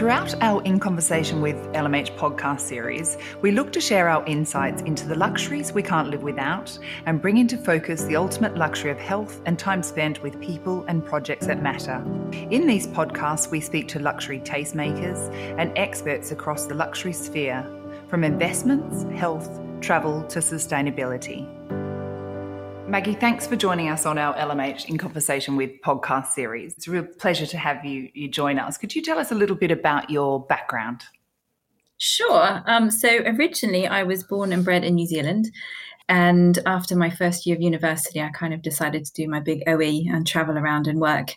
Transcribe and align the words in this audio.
Throughout 0.00 0.34
our 0.42 0.62
In 0.62 0.80
Conversation 0.80 1.42
with 1.42 1.56
LMH 1.74 2.16
podcast 2.16 2.60
series, 2.60 3.18
we 3.42 3.50
look 3.50 3.70
to 3.74 3.82
share 3.82 4.08
our 4.08 4.24
insights 4.24 4.80
into 4.80 5.06
the 5.06 5.14
luxuries 5.14 5.74
we 5.74 5.82
can't 5.82 6.08
live 6.08 6.22
without 6.22 6.78
and 7.04 7.20
bring 7.20 7.36
into 7.36 7.58
focus 7.58 8.04
the 8.04 8.16
ultimate 8.16 8.56
luxury 8.56 8.90
of 8.90 8.98
health 8.98 9.42
and 9.44 9.58
time 9.58 9.82
spent 9.82 10.22
with 10.22 10.40
people 10.40 10.86
and 10.88 11.04
projects 11.04 11.48
that 11.48 11.62
matter. 11.62 12.02
In 12.32 12.66
these 12.66 12.86
podcasts, 12.86 13.50
we 13.50 13.60
speak 13.60 13.88
to 13.88 13.98
luxury 13.98 14.40
tastemakers 14.40 15.18
and 15.58 15.70
experts 15.76 16.32
across 16.32 16.64
the 16.64 16.72
luxury 16.72 17.12
sphere, 17.12 17.62
from 18.08 18.24
investments, 18.24 19.02
health, 19.20 19.60
travel 19.82 20.22
to 20.28 20.38
sustainability. 20.38 21.46
Maggie, 22.90 23.14
thanks 23.14 23.46
for 23.46 23.54
joining 23.54 23.88
us 23.88 24.04
on 24.04 24.18
our 24.18 24.34
LMH 24.34 24.86
in 24.86 24.98
Conversation 24.98 25.54
with 25.54 25.80
podcast 25.80 26.32
series. 26.32 26.74
It's 26.76 26.88
a 26.88 26.90
real 26.90 27.04
pleasure 27.04 27.46
to 27.46 27.56
have 27.56 27.84
you, 27.84 28.08
you 28.14 28.26
join 28.26 28.58
us. 28.58 28.76
Could 28.76 28.96
you 28.96 29.00
tell 29.00 29.16
us 29.16 29.30
a 29.30 29.36
little 29.36 29.54
bit 29.54 29.70
about 29.70 30.10
your 30.10 30.44
background? 30.46 31.04
Sure. 31.98 32.64
Um, 32.66 32.90
so 32.90 33.22
originally, 33.26 33.86
I 33.86 34.02
was 34.02 34.24
born 34.24 34.52
and 34.52 34.64
bred 34.64 34.82
in 34.82 34.96
New 34.96 35.06
Zealand. 35.06 35.52
And 36.08 36.58
after 36.66 36.96
my 36.96 37.10
first 37.10 37.46
year 37.46 37.54
of 37.54 37.62
university, 37.62 38.20
I 38.20 38.30
kind 38.30 38.52
of 38.52 38.60
decided 38.60 39.04
to 39.04 39.12
do 39.12 39.28
my 39.28 39.38
big 39.38 39.62
OE 39.68 40.12
and 40.12 40.26
travel 40.26 40.58
around 40.58 40.88
and 40.88 41.00
work. 41.00 41.36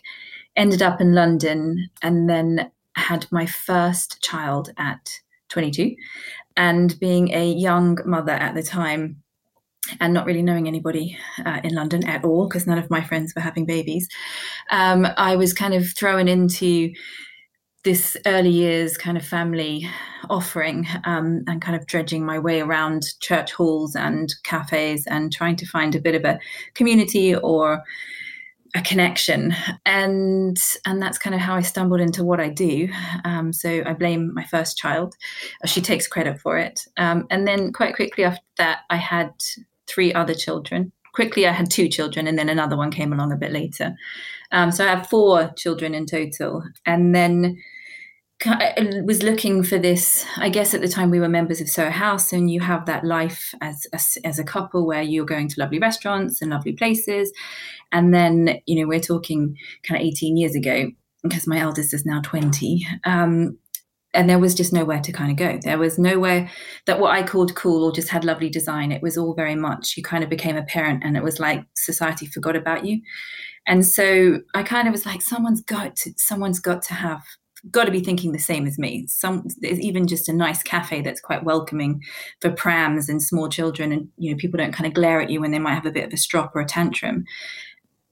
Ended 0.56 0.82
up 0.82 1.00
in 1.00 1.14
London 1.14 1.88
and 2.02 2.28
then 2.28 2.68
had 2.96 3.28
my 3.30 3.46
first 3.46 4.20
child 4.22 4.72
at 4.76 5.08
22. 5.50 5.94
And 6.56 6.98
being 6.98 7.32
a 7.32 7.46
young 7.46 7.98
mother 8.04 8.32
at 8.32 8.56
the 8.56 8.62
time, 8.64 9.22
and 10.00 10.14
not 10.14 10.26
really 10.26 10.42
knowing 10.42 10.66
anybody 10.66 11.18
uh, 11.44 11.60
in 11.62 11.74
London 11.74 12.04
at 12.06 12.24
all 12.24 12.48
because 12.48 12.66
none 12.66 12.78
of 12.78 12.90
my 12.90 13.02
friends 13.02 13.34
were 13.34 13.42
having 13.42 13.66
babies, 13.66 14.08
um, 14.70 15.06
I 15.16 15.36
was 15.36 15.52
kind 15.52 15.74
of 15.74 15.88
thrown 15.96 16.28
into 16.28 16.92
this 17.84 18.16
early 18.24 18.50
years 18.50 18.96
kind 18.96 19.16
of 19.16 19.24
family 19.24 19.88
offering 20.30 20.86
um, 21.04 21.44
and 21.46 21.60
kind 21.60 21.76
of 21.76 21.86
dredging 21.86 22.24
my 22.24 22.38
way 22.38 22.60
around 22.60 23.04
church 23.20 23.52
halls 23.52 23.94
and 23.94 24.34
cafes 24.42 25.06
and 25.06 25.32
trying 25.32 25.54
to 25.56 25.66
find 25.66 25.94
a 25.94 26.00
bit 26.00 26.14
of 26.14 26.24
a 26.24 26.40
community 26.72 27.36
or 27.36 27.82
a 28.74 28.80
connection. 28.80 29.54
And 29.84 30.56
and 30.86 31.00
that's 31.00 31.18
kind 31.18 31.34
of 31.34 31.40
how 31.40 31.54
i 31.54 31.60
stumbled 31.60 32.00
into 32.00 32.24
what 32.24 32.40
i 32.40 32.48
do. 32.48 32.88
Um, 33.24 33.52
so 33.52 33.82
i 33.86 33.92
blame 33.92 34.32
my 34.34 34.44
first 34.44 34.76
child. 34.78 35.14
She 35.66 35.80
takes 35.80 36.08
credit 36.08 36.40
for 36.40 36.58
it. 36.58 36.80
Um, 36.96 37.26
and 37.30 37.46
then 37.46 37.72
quite 37.72 37.94
quickly 37.94 38.24
after 38.24 38.42
that 38.56 38.80
i 38.90 38.96
had 38.96 39.30
three 39.86 40.12
other 40.12 40.34
children. 40.34 40.92
Quickly, 41.14 41.46
I 41.46 41.52
had 41.52 41.70
two 41.70 41.88
children, 41.88 42.26
and 42.26 42.38
then 42.38 42.48
another 42.48 42.76
one 42.76 42.90
came 42.90 43.12
along 43.12 43.32
a 43.32 43.36
bit 43.36 43.52
later. 43.52 43.94
Um, 44.50 44.72
so 44.72 44.84
I 44.84 44.88
have 44.88 45.08
four 45.08 45.52
children 45.56 45.94
in 45.94 46.06
total. 46.06 46.62
And 46.86 47.14
then 47.14 47.56
I 48.46 49.02
was 49.04 49.22
looking 49.22 49.62
for 49.62 49.78
this. 49.78 50.26
I 50.36 50.48
guess 50.48 50.74
at 50.74 50.80
the 50.80 50.88
time 50.88 51.10
we 51.10 51.20
were 51.20 51.28
members 51.28 51.60
of 51.60 51.68
Soho 51.68 51.90
House, 51.90 52.32
and 52.32 52.50
you 52.50 52.60
have 52.60 52.86
that 52.86 53.04
life 53.04 53.54
as, 53.60 53.86
as 53.92 54.18
as 54.24 54.38
a 54.38 54.44
couple 54.44 54.86
where 54.86 55.02
you're 55.02 55.24
going 55.24 55.48
to 55.48 55.60
lovely 55.60 55.78
restaurants 55.78 56.42
and 56.42 56.50
lovely 56.50 56.72
places, 56.72 57.32
and 57.92 58.12
then 58.12 58.58
you 58.66 58.80
know 58.80 58.88
we're 58.88 59.00
talking 59.00 59.56
kind 59.86 60.00
of 60.00 60.06
18 60.06 60.36
years 60.36 60.54
ago 60.54 60.90
because 61.22 61.46
my 61.46 61.58
eldest 61.58 61.94
is 61.94 62.04
now 62.04 62.20
20. 62.22 62.86
Um, 63.04 63.58
and 64.14 64.30
there 64.30 64.38
was 64.38 64.54
just 64.54 64.72
nowhere 64.72 65.00
to 65.00 65.12
kind 65.12 65.30
of 65.30 65.36
go. 65.36 65.58
There 65.62 65.78
was 65.78 65.98
nowhere 65.98 66.50
that 66.86 67.00
what 67.00 67.12
I 67.12 67.22
called 67.22 67.54
cool 67.54 67.84
or 67.84 67.92
just 67.92 68.08
had 68.08 68.24
lovely 68.24 68.48
design. 68.48 68.92
It 68.92 69.02
was 69.02 69.18
all 69.18 69.34
very 69.34 69.56
much 69.56 69.96
you 69.96 70.02
kind 70.02 70.24
of 70.24 70.30
became 70.30 70.56
a 70.56 70.62
parent, 70.62 71.02
and 71.04 71.16
it 71.16 71.22
was 71.22 71.40
like 71.40 71.64
society 71.74 72.26
forgot 72.26 72.56
about 72.56 72.84
you. 72.84 73.00
And 73.66 73.84
so 73.84 74.40
I 74.54 74.62
kind 74.62 74.86
of 74.86 74.92
was 74.92 75.06
like, 75.06 75.22
someone's 75.22 75.62
got 75.62 75.96
to, 75.96 76.12
someone's 76.16 76.60
got 76.60 76.82
to 76.82 76.94
have 76.94 77.22
got 77.70 77.84
to 77.84 77.90
be 77.90 78.00
thinking 78.00 78.32
the 78.32 78.38
same 78.38 78.66
as 78.66 78.78
me. 78.78 79.06
Some 79.08 79.48
even 79.62 80.06
just 80.06 80.28
a 80.28 80.34
nice 80.34 80.62
cafe 80.62 81.00
that's 81.00 81.20
quite 81.20 81.44
welcoming 81.44 82.02
for 82.40 82.50
prams 82.50 83.08
and 83.08 83.22
small 83.22 83.48
children, 83.48 83.90
and 83.92 84.08
you 84.16 84.30
know 84.30 84.36
people 84.36 84.58
don't 84.58 84.74
kind 84.74 84.86
of 84.86 84.94
glare 84.94 85.20
at 85.20 85.30
you 85.30 85.40
when 85.40 85.50
they 85.50 85.58
might 85.58 85.74
have 85.74 85.86
a 85.86 85.92
bit 85.92 86.06
of 86.06 86.12
a 86.12 86.18
strop 86.18 86.54
or 86.54 86.60
a 86.60 86.66
tantrum 86.66 87.24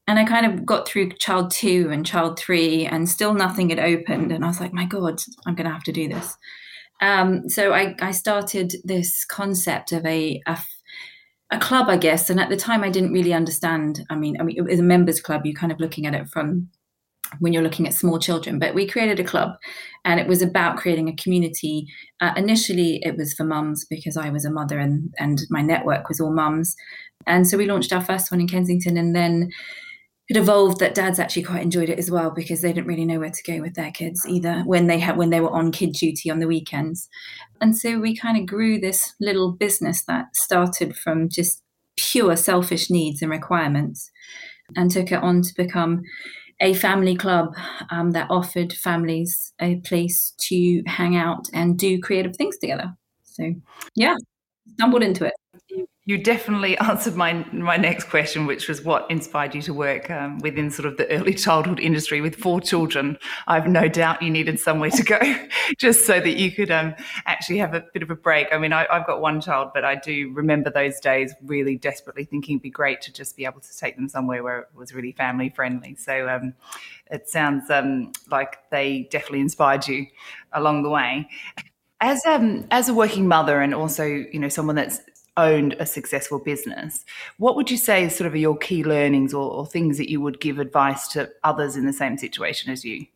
and 0.08 0.18
I 0.18 0.24
kind 0.24 0.46
of 0.46 0.66
got 0.66 0.88
through 0.88 1.12
child 1.12 1.50
two 1.50 1.88
and 1.92 2.04
child 2.04 2.38
three, 2.38 2.86
and 2.86 3.08
still 3.08 3.34
nothing 3.34 3.70
had 3.70 3.78
opened. 3.78 4.32
And 4.32 4.44
I 4.44 4.48
was 4.48 4.60
like, 4.60 4.72
my 4.72 4.84
God, 4.84 5.22
I'm 5.46 5.54
going 5.54 5.66
to 5.66 5.72
have 5.72 5.84
to 5.84 5.92
do 5.92 6.08
this. 6.08 6.36
Um, 7.00 7.48
so 7.48 7.72
I, 7.72 7.96
I, 8.00 8.12
started 8.12 8.74
this 8.84 9.24
concept 9.24 9.90
of 9.90 10.06
a, 10.06 10.40
a, 10.46 10.56
a 11.50 11.58
club, 11.58 11.88
I 11.88 11.96
guess. 11.96 12.30
And 12.30 12.38
at 12.38 12.48
the 12.48 12.56
time, 12.56 12.84
I 12.84 12.90
didn't 12.90 13.12
really 13.12 13.32
understand. 13.32 14.04
I 14.08 14.14
mean, 14.14 14.40
I 14.40 14.44
mean, 14.44 14.56
it 14.56 14.62
was 14.62 14.78
a 14.78 14.84
members 14.84 15.20
club. 15.20 15.42
You're 15.44 15.54
kind 15.54 15.72
of 15.72 15.80
looking 15.80 16.06
at 16.06 16.14
it 16.14 16.28
from 16.28 16.68
when 17.40 17.52
you're 17.52 17.62
looking 17.62 17.88
at 17.88 17.94
small 17.94 18.20
children. 18.20 18.60
But 18.60 18.74
we 18.74 18.86
created 18.86 19.18
a 19.18 19.24
club, 19.24 19.54
and 20.04 20.20
it 20.20 20.28
was 20.28 20.42
about 20.42 20.76
creating 20.76 21.08
a 21.08 21.16
community. 21.16 21.86
Uh, 22.20 22.32
initially, 22.36 23.00
it 23.02 23.16
was 23.16 23.34
for 23.34 23.44
mums 23.44 23.84
because 23.84 24.16
I 24.16 24.30
was 24.30 24.44
a 24.44 24.50
mother, 24.50 24.78
and 24.78 25.12
and 25.18 25.42
my 25.50 25.62
network 25.62 26.08
was 26.08 26.20
all 26.20 26.32
mums. 26.32 26.76
And 27.26 27.48
so 27.48 27.56
we 27.56 27.66
launched 27.66 27.92
our 27.92 28.04
first 28.04 28.30
one 28.30 28.40
in 28.40 28.48
Kensington, 28.48 28.96
and 28.96 29.14
then 29.14 29.50
it 30.32 30.38
evolved 30.38 30.80
that 30.80 30.94
dads 30.94 31.18
actually 31.18 31.42
quite 31.42 31.60
enjoyed 31.60 31.90
it 31.90 31.98
as 31.98 32.10
well 32.10 32.30
because 32.30 32.62
they 32.62 32.72
didn't 32.72 32.86
really 32.86 33.04
know 33.04 33.18
where 33.18 33.28
to 33.28 33.42
go 33.42 33.60
with 33.60 33.74
their 33.74 33.90
kids 33.90 34.26
either 34.26 34.62
when 34.64 34.86
they 34.86 34.98
had 34.98 35.18
when 35.18 35.28
they 35.28 35.42
were 35.42 35.50
on 35.50 35.70
kid 35.70 35.92
duty 35.92 36.30
on 36.30 36.38
the 36.38 36.46
weekends. 36.46 37.10
And 37.60 37.76
so 37.76 38.00
we 38.00 38.16
kind 38.16 38.38
of 38.38 38.46
grew 38.46 38.80
this 38.80 39.12
little 39.20 39.52
business 39.52 40.04
that 40.04 40.34
started 40.34 40.96
from 40.96 41.28
just 41.28 41.62
pure 41.98 42.34
selfish 42.34 42.88
needs 42.88 43.20
and 43.20 43.30
requirements 43.30 44.10
and 44.74 44.90
took 44.90 45.12
it 45.12 45.22
on 45.22 45.42
to 45.42 45.52
become 45.54 46.00
a 46.62 46.72
family 46.72 47.14
club 47.14 47.54
um, 47.90 48.12
that 48.12 48.30
offered 48.30 48.72
families 48.72 49.52
a 49.60 49.80
place 49.80 50.32
to 50.38 50.82
hang 50.86 51.14
out 51.14 51.46
and 51.52 51.78
do 51.78 52.00
creative 52.00 52.34
things 52.36 52.56
together. 52.56 52.90
So 53.24 53.52
yeah 53.96 54.16
stumbled 54.78 55.02
into 55.02 55.26
it 55.26 55.88
you 56.04 56.18
definitely 56.18 56.76
answered 56.90 57.14
my 57.14 57.32
my 57.52 57.76
next 57.76 58.04
question, 58.04 58.46
which 58.46 58.68
was 58.68 58.82
what 58.82 59.08
inspired 59.10 59.54
you 59.54 59.62
to 59.62 59.74
work 59.74 60.10
um, 60.10 60.38
within 60.38 60.70
sort 60.70 60.86
of 60.86 60.96
the 60.96 61.08
early 61.10 61.34
childhood 61.34 61.78
industry 61.78 62.20
with 62.20 62.36
four 62.36 62.60
children. 62.60 63.18
I've 63.46 63.68
no 63.68 63.88
doubt 63.88 64.22
you 64.22 64.30
needed 64.30 64.58
somewhere 64.58 64.90
to 64.90 65.02
go, 65.02 65.20
just 65.78 66.06
so 66.06 66.20
that 66.20 66.36
you 66.36 66.50
could 66.50 66.70
um, 66.70 66.94
actually 67.26 67.58
have 67.58 67.74
a 67.74 67.84
bit 67.92 68.02
of 68.02 68.10
a 68.10 68.16
break. 68.16 68.48
I 68.52 68.58
mean, 68.58 68.72
I, 68.72 68.86
have 68.90 69.06
got 69.06 69.20
one 69.20 69.40
child, 69.40 69.70
but 69.74 69.84
I 69.84 69.94
do 69.94 70.32
remember 70.32 70.70
those 70.70 70.98
days 71.00 71.34
really 71.44 71.76
desperately 71.76 72.24
thinking 72.24 72.56
it'd 72.56 72.62
be 72.62 72.70
great 72.70 73.00
to 73.02 73.12
just 73.12 73.36
be 73.36 73.44
able 73.44 73.60
to 73.60 73.78
take 73.78 73.96
them 73.96 74.08
somewhere 74.08 74.42
where 74.42 74.58
it 74.60 74.68
was 74.74 74.94
really 74.94 75.12
family 75.12 75.50
friendly. 75.50 75.94
So 75.94 76.28
um, 76.28 76.54
it 77.10 77.28
sounds 77.28 77.70
um, 77.70 78.12
like 78.30 78.58
they 78.70 79.08
definitely 79.10 79.40
inspired 79.40 79.86
you 79.86 80.06
along 80.52 80.82
the 80.82 80.90
way. 80.90 81.28
As 82.00 82.26
um 82.26 82.66
as 82.72 82.88
a 82.88 82.94
working 82.94 83.28
mother 83.28 83.60
and 83.60 83.72
also 83.72 84.04
you 84.04 84.40
know 84.40 84.48
someone 84.48 84.74
that's 84.74 85.00
owned 85.36 85.74
a 85.78 85.86
successful 85.86 86.38
business, 86.38 87.04
what 87.38 87.56
would 87.56 87.70
you 87.70 87.76
say 87.76 88.04
is 88.04 88.14
sort 88.14 88.26
of 88.26 88.36
your 88.36 88.56
key 88.56 88.84
learnings 88.84 89.32
or, 89.32 89.50
or 89.50 89.66
things 89.66 89.98
that 89.98 90.10
you 90.10 90.20
would 90.20 90.40
give 90.40 90.58
advice 90.58 91.08
to 91.08 91.30
others 91.44 91.76
in 91.76 91.86
the 91.86 91.92
same 91.92 92.18
situation 92.18 92.70
as 92.70 92.84
you? 92.84 93.06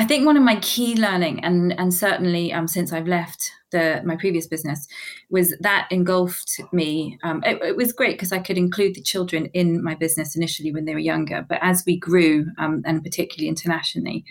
I 0.00 0.06
think 0.06 0.24
one 0.24 0.38
of 0.38 0.42
my 0.42 0.56
key 0.60 0.94
learning, 0.94 1.44
and 1.44 1.78
and 1.78 1.92
certainly 1.92 2.54
um, 2.54 2.66
since 2.66 2.90
I've 2.90 3.06
left 3.06 3.50
the 3.70 4.00
my 4.02 4.16
previous 4.16 4.46
business, 4.46 4.88
was 5.28 5.54
that 5.60 5.88
engulfed 5.90 6.58
me. 6.72 7.18
Um, 7.22 7.42
it, 7.44 7.60
it, 7.62 7.76
was 7.76 7.92
great 7.92 8.14
because 8.14 8.32
I 8.32 8.38
could 8.38 8.56
include 8.56 8.94
the 8.94 9.02
children 9.02 9.46
in 9.52 9.84
my 9.84 9.94
business 9.94 10.34
initially 10.34 10.72
when 10.72 10.86
they 10.86 10.94
were 10.94 11.00
younger, 11.00 11.44
but 11.46 11.58
as 11.60 11.84
we 11.86 11.98
grew, 11.98 12.46
um, 12.56 12.80
and 12.86 13.02
particularly 13.02 13.48
internationally, 13.48 14.24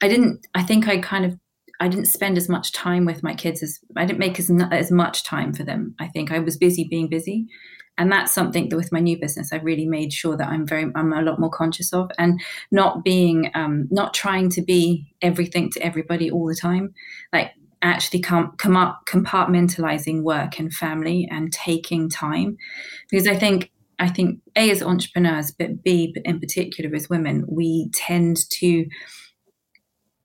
I 0.00 0.08
didn't. 0.08 0.46
I 0.54 0.62
think 0.62 0.88
I 0.88 0.96
kind 0.96 1.26
of 1.26 1.38
I 1.80 1.88
didn't 1.88 2.06
spend 2.06 2.38
as 2.38 2.48
much 2.48 2.72
time 2.72 3.04
with 3.04 3.22
my 3.22 3.34
kids 3.34 3.62
as 3.62 3.80
I 3.96 4.04
didn't 4.04 4.18
make 4.18 4.38
as 4.38 4.50
as 4.70 4.90
much 4.90 5.24
time 5.24 5.52
for 5.52 5.62
them. 5.62 5.94
I 5.98 6.08
think 6.08 6.32
I 6.32 6.38
was 6.38 6.56
busy 6.56 6.84
being 6.84 7.08
busy, 7.08 7.46
and 7.98 8.10
that's 8.10 8.32
something 8.32 8.68
that 8.68 8.76
with 8.76 8.92
my 8.92 9.00
new 9.00 9.18
business 9.18 9.52
I 9.52 9.56
really 9.56 9.86
made 9.86 10.12
sure 10.12 10.36
that 10.36 10.48
I'm 10.48 10.66
very 10.66 10.90
I'm 10.94 11.12
a 11.12 11.22
lot 11.22 11.40
more 11.40 11.50
conscious 11.50 11.92
of 11.92 12.10
and 12.18 12.40
not 12.70 13.04
being 13.04 13.50
um, 13.54 13.88
not 13.90 14.14
trying 14.14 14.50
to 14.50 14.62
be 14.62 15.06
everything 15.22 15.70
to 15.72 15.80
everybody 15.80 16.30
all 16.30 16.46
the 16.46 16.54
time. 16.54 16.94
Like 17.32 17.52
actually 17.82 18.20
come 18.20 18.54
come 18.56 18.76
up 18.76 19.02
compartmentalizing 19.06 20.22
work 20.22 20.58
and 20.58 20.72
family 20.72 21.28
and 21.30 21.52
taking 21.52 22.08
time 22.08 22.56
because 23.10 23.26
I 23.26 23.36
think 23.36 23.70
I 23.98 24.08
think 24.08 24.40
a 24.56 24.70
as 24.70 24.82
entrepreneurs 24.82 25.50
but 25.50 25.82
b 25.82 26.14
in 26.24 26.40
particular 26.40 26.94
as 26.94 27.08
women 27.08 27.44
we 27.48 27.90
tend 27.94 28.38
to 28.50 28.86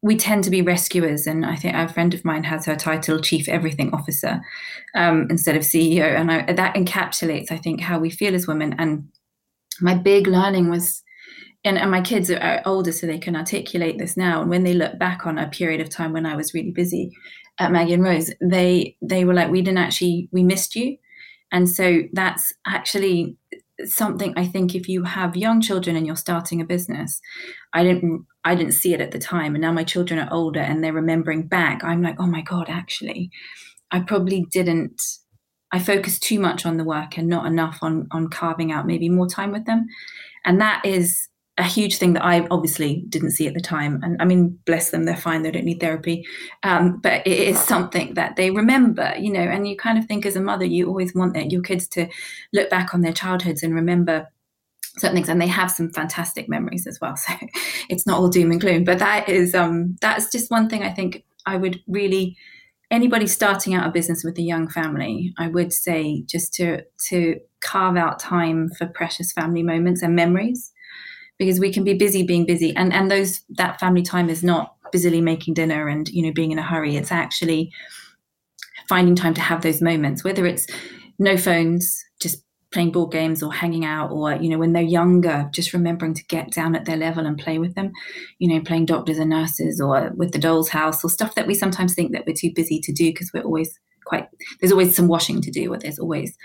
we 0.01 0.15
tend 0.15 0.43
to 0.43 0.49
be 0.49 0.61
rescuers, 0.61 1.27
and 1.27 1.45
I 1.45 1.55
think 1.55 1.75
a 1.75 1.87
friend 1.87 2.13
of 2.13 2.25
mine 2.25 2.43
has 2.45 2.65
her 2.65 2.75
title 2.75 3.19
Chief 3.19 3.47
Everything 3.47 3.93
Officer 3.93 4.41
um, 4.95 5.27
instead 5.29 5.55
of 5.55 5.61
CEO, 5.61 6.03
and 6.03 6.31
I, 6.31 6.53
that 6.53 6.75
encapsulates, 6.75 7.51
I 7.51 7.57
think, 7.57 7.81
how 7.81 7.99
we 7.99 8.09
feel 8.09 8.33
as 8.33 8.47
women. 8.47 8.73
And 8.79 9.09
my 9.79 9.93
big 9.93 10.25
learning 10.25 10.69
was, 10.69 11.03
and, 11.63 11.77
and 11.77 11.91
my 11.91 12.01
kids 12.01 12.31
are 12.31 12.61
older, 12.65 12.91
so 12.91 13.05
they 13.05 13.19
can 13.19 13.35
articulate 13.35 13.99
this 13.99 14.17
now. 14.17 14.41
And 14.41 14.49
when 14.49 14.63
they 14.63 14.73
look 14.73 14.97
back 14.97 15.27
on 15.27 15.37
a 15.37 15.49
period 15.49 15.81
of 15.81 15.89
time 15.89 16.13
when 16.13 16.25
I 16.25 16.35
was 16.35 16.53
really 16.53 16.71
busy 16.71 17.11
at 17.59 17.71
Maggie 17.71 17.93
and 17.93 18.03
Rose, 18.03 18.31
they 18.41 18.97
they 19.03 19.23
were 19.23 19.35
like, 19.35 19.51
"We 19.51 19.61
didn't 19.61 19.77
actually, 19.77 20.29
we 20.31 20.41
missed 20.41 20.75
you," 20.75 20.97
and 21.51 21.69
so 21.69 22.01
that's 22.13 22.53
actually 22.65 23.37
something 23.85 24.33
I 24.35 24.45
think 24.47 24.75
if 24.75 24.87
you 24.87 25.03
have 25.03 25.35
young 25.35 25.61
children 25.61 25.95
and 25.95 26.05
you're 26.05 26.15
starting 26.15 26.61
a 26.61 26.65
business, 26.65 27.21
I 27.73 27.83
didn't 27.83 28.25
I 28.43 28.55
didn't 28.55 28.73
see 28.73 28.93
it 28.93 29.01
at 29.01 29.11
the 29.11 29.19
time. 29.19 29.55
And 29.55 29.61
now 29.61 29.71
my 29.71 29.83
children 29.83 30.19
are 30.19 30.31
older 30.31 30.59
and 30.59 30.83
they're 30.83 30.93
remembering 30.93 31.47
back. 31.47 31.83
I'm 31.83 32.01
like, 32.01 32.15
oh 32.19 32.27
my 32.27 32.41
God, 32.41 32.69
actually, 32.69 33.29
I 33.91 33.99
probably 33.99 34.45
didn't. 34.51 35.01
I 35.71 35.79
focused 35.79 36.23
too 36.23 36.39
much 36.39 36.65
on 36.65 36.77
the 36.77 36.83
work 36.83 37.17
and 37.17 37.27
not 37.27 37.45
enough 37.45 37.79
on 37.81 38.07
on 38.11 38.29
carving 38.29 38.71
out 38.71 38.87
maybe 38.87 39.09
more 39.09 39.27
time 39.27 39.51
with 39.51 39.65
them. 39.65 39.85
And 40.43 40.59
that 40.59 40.85
is 40.85 41.29
a 41.57 41.63
huge 41.63 41.97
thing 41.97 42.13
that 42.13 42.25
I 42.25 42.47
obviously 42.49 43.05
didn't 43.09 43.31
see 43.31 43.47
at 43.47 43.53
the 43.53 43.61
time. 43.61 43.99
And 44.03 44.19
I 44.21 44.25
mean, 44.25 44.57
bless 44.65 44.89
them, 44.89 45.03
they're 45.03 45.15
fine, 45.15 45.43
they 45.43 45.51
don't 45.51 45.65
need 45.65 45.79
therapy. 45.79 46.25
Um, 46.63 46.97
but 46.97 47.25
it 47.27 47.37
is 47.37 47.59
something 47.59 48.13
that 48.15 48.35
they 48.35 48.51
remember, 48.51 49.13
you 49.19 49.31
know, 49.31 49.41
and 49.41 49.67
you 49.67 49.77
kind 49.77 49.99
of 49.99 50.05
think 50.05 50.25
as 50.25 50.35
a 50.35 50.41
mother, 50.41 50.65
you 50.65 50.87
always 50.87 51.13
want 51.13 51.33
that, 51.35 51.51
your 51.51 51.61
kids 51.61 51.87
to 51.89 52.07
look 52.53 52.69
back 52.69 52.93
on 52.93 53.01
their 53.01 53.13
childhoods 53.13 53.63
and 53.63 53.75
remember 53.75 54.27
certain 54.97 55.15
things 55.15 55.29
and 55.29 55.41
they 55.41 55.47
have 55.47 55.71
some 55.71 55.91
fantastic 55.91 56.49
memories 56.49 56.87
as 56.87 56.99
well. 57.01 57.15
So 57.27 57.33
it's 57.89 58.05
not 58.05 58.19
all 58.19 58.29
doom 58.29 58.51
and 58.51 58.61
gloom 58.61 58.83
but 58.83 58.99
that 58.99 59.29
is 59.29 59.53
um 59.53 59.97
that's 60.01 60.31
just 60.31 60.49
one 60.49 60.69
thing 60.69 60.83
i 60.83 60.89
think 60.89 61.23
i 61.45 61.57
would 61.57 61.81
really 61.87 62.37
anybody 62.89 63.27
starting 63.27 63.73
out 63.73 63.87
a 63.87 63.91
business 63.91 64.23
with 64.23 64.37
a 64.37 64.41
young 64.41 64.69
family 64.69 65.33
i 65.37 65.47
would 65.47 65.73
say 65.73 66.23
just 66.23 66.53
to 66.53 66.83
to 67.09 67.39
carve 67.61 67.97
out 67.97 68.19
time 68.19 68.69
for 68.77 68.87
precious 68.87 69.31
family 69.31 69.63
moments 69.63 70.01
and 70.01 70.15
memories 70.15 70.71
because 71.41 71.59
we 71.59 71.73
can 71.73 71.83
be 71.83 71.95
busy 71.95 72.21
being 72.21 72.45
busy. 72.45 72.75
And 72.75 72.93
and 72.93 73.09
those 73.09 73.41
that 73.57 73.79
family 73.79 74.03
time 74.03 74.29
is 74.29 74.43
not 74.43 74.75
busily 74.91 75.21
making 75.21 75.55
dinner 75.55 75.87
and 75.87 76.07
you 76.09 76.21
know 76.21 76.31
being 76.31 76.51
in 76.51 76.59
a 76.59 76.63
hurry. 76.63 76.95
It's 76.95 77.11
actually 77.11 77.71
finding 78.87 79.15
time 79.15 79.33
to 79.33 79.41
have 79.41 79.61
those 79.61 79.81
moments 79.81 80.23
whether 80.23 80.45
it's 80.45 80.67
no 81.17 81.37
phones 81.37 82.03
playing 82.71 82.91
board 82.91 83.11
games 83.11 83.43
or 83.43 83.53
hanging 83.53 83.85
out 83.85 84.11
or 84.11 84.33
you 84.35 84.49
know 84.49 84.57
when 84.57 84.73
they're 84.73 84.81
younger 84.81 85.49
just 85.53 85.73
remembering 85.73 86.13
to 86.13 86.23
get 86.25 86.51
down 86.51 86.75
at 86.75 86.85
their 86.85 86.97
level 86.97 87.25
and 87.25 87.37
play 87.37 87.57
with 87.57 87.75
them 87.75 87.91
you 88.39 88.47
know 88.47 88.61
playing 88.61 88.85
doctors 88.85 89.17
and 89.17 89.29
nurses 89.29 89.81
or 89.81 90.11
with 90.15 90.31
the 90.31 90.39
doll's 90.39 90.69
house 90.69 91.03
or 91.03 91.09
stuff 91.09 91.35
that 91.35 91.47
we 91.47 91.53
sometimes 91.53 91.93
think 91.93 92.13
that 92.13 92.25
we're 92.25 92.33
too 92.33 92.51
busy 92.55 92.79
to 92.79 92.93
do 92.93 93.09
because 93.11 93.31
we're 93.33 93.43
always 93.43 93.77
quite 94.05 94.27
there's 94.59 94.71
always 94.71 94.95
some 94.95 95.07
washing 95.07 95.41
to 95.41 95.51
do 95.51 95.71
or 95.71 95.77
there's 95.77 95.99
always 95.99 96.37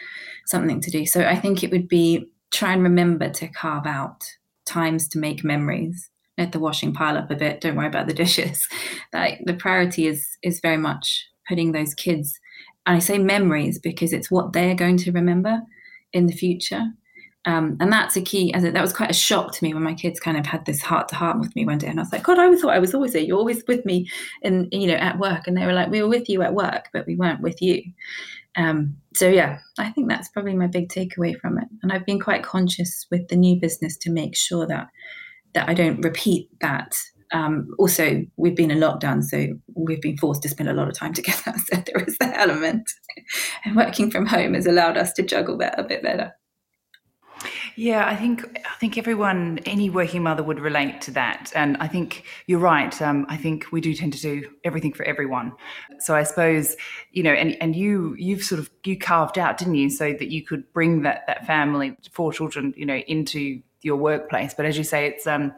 something 0.46 0.80
to 0.80 0.90
do 0.90 1.06
so 1.06 1.24
i 1.24 1.36
think 1.36 1.62
it 1.62 1.70
would 1.70 1.88
be 1.88 2.26
try 2.52 2.72
and 2.72 2.82
remember 2.82 3.28
to 3.28 3.48
carve 3.48 3.86
out 3.86 4.24
times 4.66 5.08
to 5.08 5.18
make 5.18 5.44
memories. 5.44 6.10
Let 6.36 6.52
the 6.52 6.60
washing 6.60 6.92
pile 6.92 7.16
up 7.16 7.30
a 7.30 7.36
bit. 7.36 7.60
Don't 7.60 7.76
worry 7.76 7.86
about 7.86 8.08
the 8.08 8.14
dishes. 8.14 8.68
Like 9.12 9.40
the 9.46 9.54
priority 9.54 10.06
is 10.06 10.36
is 10.42 10.60
very 10.60 10.76
much 10.76 11.26
putting 11.48 11.72
those 11.72 11.94
kids. 11.94 12.38
And 12.84 12.96
I 12.96 12.98
say 12.98 13.16
memories 13.16 13.78
because 13.78 14.12
it's 14.12 14.30
what 14.30 14.52
they're 14.52 14.74
going 14.74 14.98
to 14.98 15.12
remember 15.12 15.60
in 16.16 16.26
the 16.26 16.32
future. 16.32 16.84
Um, 17.44 17.76
and 17.78 17.92
that's 17.92 18.16
a 18.16 18.22
key. 18.22 18.52
As 18.52 18.64
that 18.64 18.82
was 18.82 18.92
quite 18.92 19.10
a 19.10 19.14
shock 19.14 19.52
to 19.52 19.64
me 19.64 19.72
when 19.72 19.84
my 19.84 19.94
kids 19.94 20.18
kind 20.18 20.36
of 20.36 20.44
had 20.44 20.66
this 20.66 20.82
heart 20.82 21.08
to 21.08 21.14
heart 21.14 21.38
with 21.38 21.54
me 21.54 21.64
one 21.64 21.78
day, 21.78 21.86
and 21.86 22.00
I 22.00 22.02
was 22.02 22.12
like, 22.12 22.24
God, 22.24 22.40
I 22.40 22.54
thought 22.56 22.74
I 22.74 22.80
was 22.80 22.92
always 22.92 23.12
there. 23.12 23.22
You're 23.22 23.38
always 23.38 23.62
with 23.68 23.84
me, 23.84 24.08
and 24.42 24.66
you 24.72 24.88
know, 24.88 24.94
at 24.94 25.18
work. 25.18 25.46
And 25.46 25.56
they 25.56 25.64
were 25.64 25.72
like, 25.72 25.90
we 25.90 26.02
were 26.02 26.08
with 26.08 26.28
you 26.28 26.42
at 26.42 26.54
work, 26.54 26.88
but 26.92 27.06
we 27.06 27.14
weren't 27.14 27.42
with 27.42 27.62
you. 27.62 27.82
Um, 28.56 28.96
so 29.14 29.28
yeah, 29.28 29.58
I 29.78 29.90
think 29.90 30.08
that's 30.08 30.30
probably 30.30 30.54
my 30.54 30.66
big 30.66 30.88
takeaway 30.88 31.38
from 31.38 31.58
it. 31.58 31.68
And 31.82 31.92
I've 31.92 32.06
been 32.06 32.18
quite 32.18 32.42
conscious 32.42 33.06
with 33.10 33.28
the 33.28 33.36
new 33.36 33.60
business 33.60 33.96
to 33.98 34.10
make 34.10 34.34
sure 34.34 34.66
that 34.66 34.88
that 35.54 35.68
I 35.68 35.74
don't 35.74 36.00
repeat 36.00 36.48
that. 36.60 36.98
Um, 37.32 37.74
also, 37.78 38.24
we've 38.36 38.56
been 38.56 38.70
in 38.70 38.78
lockdown, 38.78 39.22
so 39.22 39.58
we've 39.74 40.00
been 40.00 40.16
forced 40.16 40.42
to 40.42 40.48
spend 40.48 40.68
a 40.68 40.74
lot 40.74 40.88
of 40.88 40.94
time 40.94 41.12
together. 41.20 41.54
So 41.66 41.82
there 41.86 42.04
is 42.04 42.16
that 42.18 42.38
element, 42.38 42.90
and 43.64 43.76
working 43.76 44.10
from 44.10 44.26
home 44.26 44.54
has 44.54 44.66
allowed 44.66 44.96
us 44.96 45.12
to 45.14 45.22
juggle 45.22 45.56
that 45.58 45.78
a 45.78 45.82
bit 45.82 46.02
better. 46.02 46.32
Yeah, 47.76 48.06
I 48.06 48.16
think 48.16 48.58
I 48.64 48.76
think 48.78 48.96
everyone, 48.96 49.60
any 49.66 49.90
working 49.90 50.22
mother 50.22 50.42
would 50.42 50.58
relate 50.58 51.02
to 51.02 51.10
that, 51.12 51.52
and 51.54 51.76
I 51.78 51.88
think 51.88 52.24
you're 52.46 52.58
right. 52.58 53.00
Um, 53.02 53.26
I 53.28 53.36
think 53.36 53.66
we 53.70 53.82
do 53.82 53.94
tend 53.94 54.14
to 54.14 54.20
do 54.20 54.48
everything 54.64 54.94
for 54.94 55.04
everyone. 55.04 55.52
So 55.98 56.14
I 56.14 56.22
suppose 56.22 56.76
you 57.12 57.22
know, 57.22 57.32
and 57.32 57.56
and 57.60 57.76
you 57.76 58.14
you've 58.18 58.42
sort 58.42 58.60
of 58.60 58.70
you 58.84 58.98
carved 58.98 59.38
out, 59.38 59.58
didn't 59.58 59.74
you, 59.74 59.90
so 59.90 60.12
that 60.12 60.30
you 60.30 60.42
could 60.42 60.72
bring 60.72 61.02
that 61.02 61.24
that 61.26 61.46
family, 61.46 61.96
four 62.12 62.32
children, 62.32 62.72
you 62.76 62.86
know, 62.86 62.96
into 62.96 63.60
your 63.86 63.96
workplace. 63.96 64.52
But 64.52 64.66
as 64.66 64.76
you 64.76 64.84
say, 64.84 65.06
it's 65.06 65.26
um, 65.26 65.54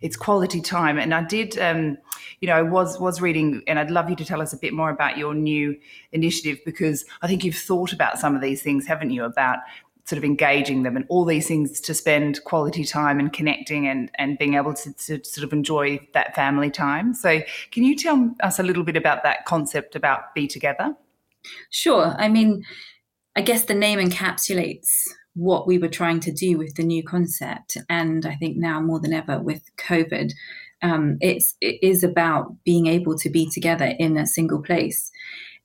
it's 0.00 0.16
quality 0.16 0.62
time. 0.62 0.98
And 0.98 1.12
I 1.12 1.24
did, 1.24 1.58
um, 1.58 1.98
you 2.40 2.48
know, 2.48 2.64
was 2.64 2.98
was 2.98 3.20
reading, 3.20 3.62
and 3.66 3.78
I'd 3.78 3.90
love 3.90 4.08
you 4.08 4.16
to 4.16 4.24
tell 4.24 4.40
us 4.40 4.52
a 4.52 4.56
bit 4.56 4.72
more 4.72 4.88
about 4.88 5.18
your 5.18 5.34
new 5.34 5.76
initiative 6.12 6.60
because 6.64 7.04
I 7.20 7.26
think 7.26 7.44
you've 7.44 7.56
thought 7.56 7.92
about 7.92 8.18
some 8.18 8.34
of 8.34 8.40
these 8.40 8.62
things, 8.62 8.86
haven't 8.86 9.10
you? 9.10 9.24
About 9.24 9.58
sort 10.04 10.18
of 10.18 10.24
engaging 10.24 10.82
them 10.82 10.96
and 10.96 11.04
all 11.08 11.24
these 11.24 11.46
things 11.46 11.80
to 11.80 11.94
spend 11.94 12.42
quality 12.42 12.84
time 12.84 13.20
and 13.20 13.32
connecting 13.32 13.86
and, 13.86 14.10
and 14.16 14.36
being 14.36 14.54
able 14.54 14.74
to, 14.74 14.92
to 14.94 15.22
sort 15.24 15.44
of 15.44 15.52
enjoy 15.52 15.96
that 16.12 16.34
family 16.34 16.70
time. 16.70 17.14
So, 17.14 17.40
can 17.70 17.84
you 17.84 17.96
tell 17.96 18.34
us 18.42 18.58
a 18.58 18.62
little 18.62 18.84
bit 18.84 18.96
about 18.96 19.22
that 19.24 19.44
concept 19.44 19.94
about 19.96 20.34
Be 20.34 20.46
Together? 20.46 20.96
Sure. 21.70 22.14
I 22.18 22.28
mean, 22.28 22.64
I 23.36 23.42
guess 23.42 23.64
the 23.64 23.74
name 23.74 23.98
encapsulates 23.98 25.08
what 25.34 25.66
we 25.66 25.78
were 25.78 25.88
trying 25.88 26.20
to 26.20 26.32
do 26.32 26.58
with 26.58 26.74
the 26.74 26.82
new 26.82 27.02
concept. 27.02 27.76
And 27.88 28.26
I 28.26 28.34
think 28.34 28.56
now 28.56 28.80
more 28.80 29.00
than 29.00 29.12
ever 29.12 29.40
with 29.40 29.62
COVID, 29.78 30.32
um, 30.82 31.16
it's, 31.20 31.56
it 31.60 31.78
is 31.82 32.02
about 32.02 32.56
being 32.64 32.86
able 32.86 33.16
to 33.18 33.30
be 33.30 33.48
together 33.48 33.94
in 33.98 34.16
a 34.16 34.26
single 34.26 34.62
place 34.62 35.10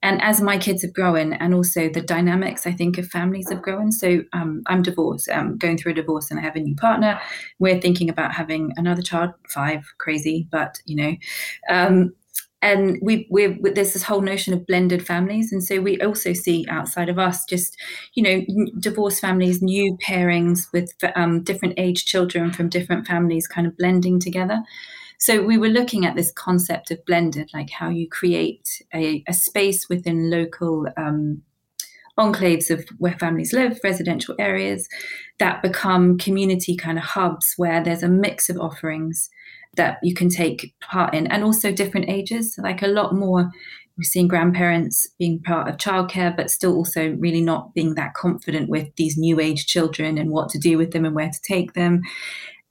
and 0.04 0.22
as 0.22 0.42
my 0.42 0.58
kids 0.58 0.84
have 0.84 0.94
grown 0.94 1.34
and 1.34 1.54
also 1.54 1.90
the 1.90 2.02
dynamics 2.02 2.68
i 2.68 2.72
think 2.72 2.98
of 2.98 3.08
families 3.08 3.50
have 3.50 3.62
grown 3.62 3.92
so 3.92 4.24
um, 4.34 4.62
i'm 4.68 4.82
divorced 4.82 5.30
i'm 5.32 5.58
going 5.58 5.78
through 5.78 5.92
a 5.92 5.96
divorce 5.96 6.30
and 6.30 6.40
i 6.40 6.44
have 6.44 6.56
a 6.56 6.60
new 6.60 6.76
partner 6.76 7.20
we're 7.60 7.80
thinking 7.80 8.10
about 8.10 8.34
having 8.34 8.72
another 8.78 9.02
child 9.02 9.32
five 9.50 9.84
crazy 9.98 10.48
but 10.52 10.80
you 10.86 10.96
know 10.96 11.16
um, 11.70 12.14
and 12.62 12.98
we 13.02 13.28
we 13.30 13.48
there's 13.62 13.94
this 13.94 14.04
whole 14.04 14.22
notion 14.22 14.54
of 14.54 14.66
blended 14.66 15.06
families. 15.06 15.52
And 15.52 15.64
so 15.64 15.80
we 15.80 16.02
also 16.02 16.34
see 16.34 16.66
outside 16.70 17.10
of 17.10 17.20
us 17.20 17.46
just 17.46 17.78
you 18.14 18.24
know 18.24 18.70
divorced 18.80 19.22
families 19.22 19.62
new 19.62 19.98
pairings 19.98 20.72
with 20.74 20.94
um, 21.16 21.44
different 21.44 21.76
age 21.78 22.06
children 22.06 22.52
from 22.52 22.70
different 22.70 23.06
families 23.08 23.48
kind 23.48 23.68
of 23.68 23.78
blending 23.78 24.20
together. 24.20 24.64
So 25.20 25.44
we 25.44 25.58
were 25.58 25.70
looking 25.70 26.06
at 26.06 26.16
this 26.16 26.32
concept 26.32 26.92
of 26.92 27.04
blended, 27.06 27.50
like 27.54 27.72
how 27.72 27.90
you 27.90 28.08
create 28.08 28.82
a, 28.94 29.24
a 29.28 29.34
space 29.34 29.90
within 29.90 30.30
local 30.30 30.88
um, 30.96 31.42
enclaves 32.20 32.70
of 32.70 32.88
where 32.98 33.18
families 33.18 33.54
live, 33.54 33.80
residential 33.84 34.36
areas 34.38 34.88
that 35.40 35.62
become 35.62 36.18
community 36.18 36.76
kind 36.76 36.98
of 36.98 37.04
hubs 37.04 37.54
where 37.58 37.84
there's 37.84 38.04
a 38.04 38.08
mix 38.08 38.50
of 38.50 38.60
offerings 38.60 39.30
that 39.78 40.00
you 40.04 40.14
can 40.14 40.30
take 40.30 40.74
part 40.82 41.14
in 41.14 41.28
and 41.28 41.44
also 41.44 41.72
different 41.72 42.10
ages, 42.10 42.60
like 42.62 42.82
a 42.82 42.88
lot 42.88 43.16
more. 43.16 43.50
We've 43.98 44.06
seen 44.06 44.28
grandparents 44.28 45.08
being 45.18 45.42
part 45.42 45.68
of 45.68 45.78
childcare, 45.78 46.36
but 46.36 46.52
still 46.52 46.76
also 46.76 47.16
really 47.16 47.42
not 47.42 47.74
being 47.74 47.96
that 47.96 48.14
confident 48.14 48.70
with 48.70 48.96
these 48.96 49.18
new 49.18 49.40
age 49.40 49.66
children 49.66 50.20
and 50.20 50.30
what 50.30 50.50
to 50.50 50.60
do 50.60 50.78
with 50.78 50.92
them 50.92 51.06
and 51.06 51.16
where 51.16 51.32
to 51.32 51.42
take 51.42 51.74
them 51.74 52.04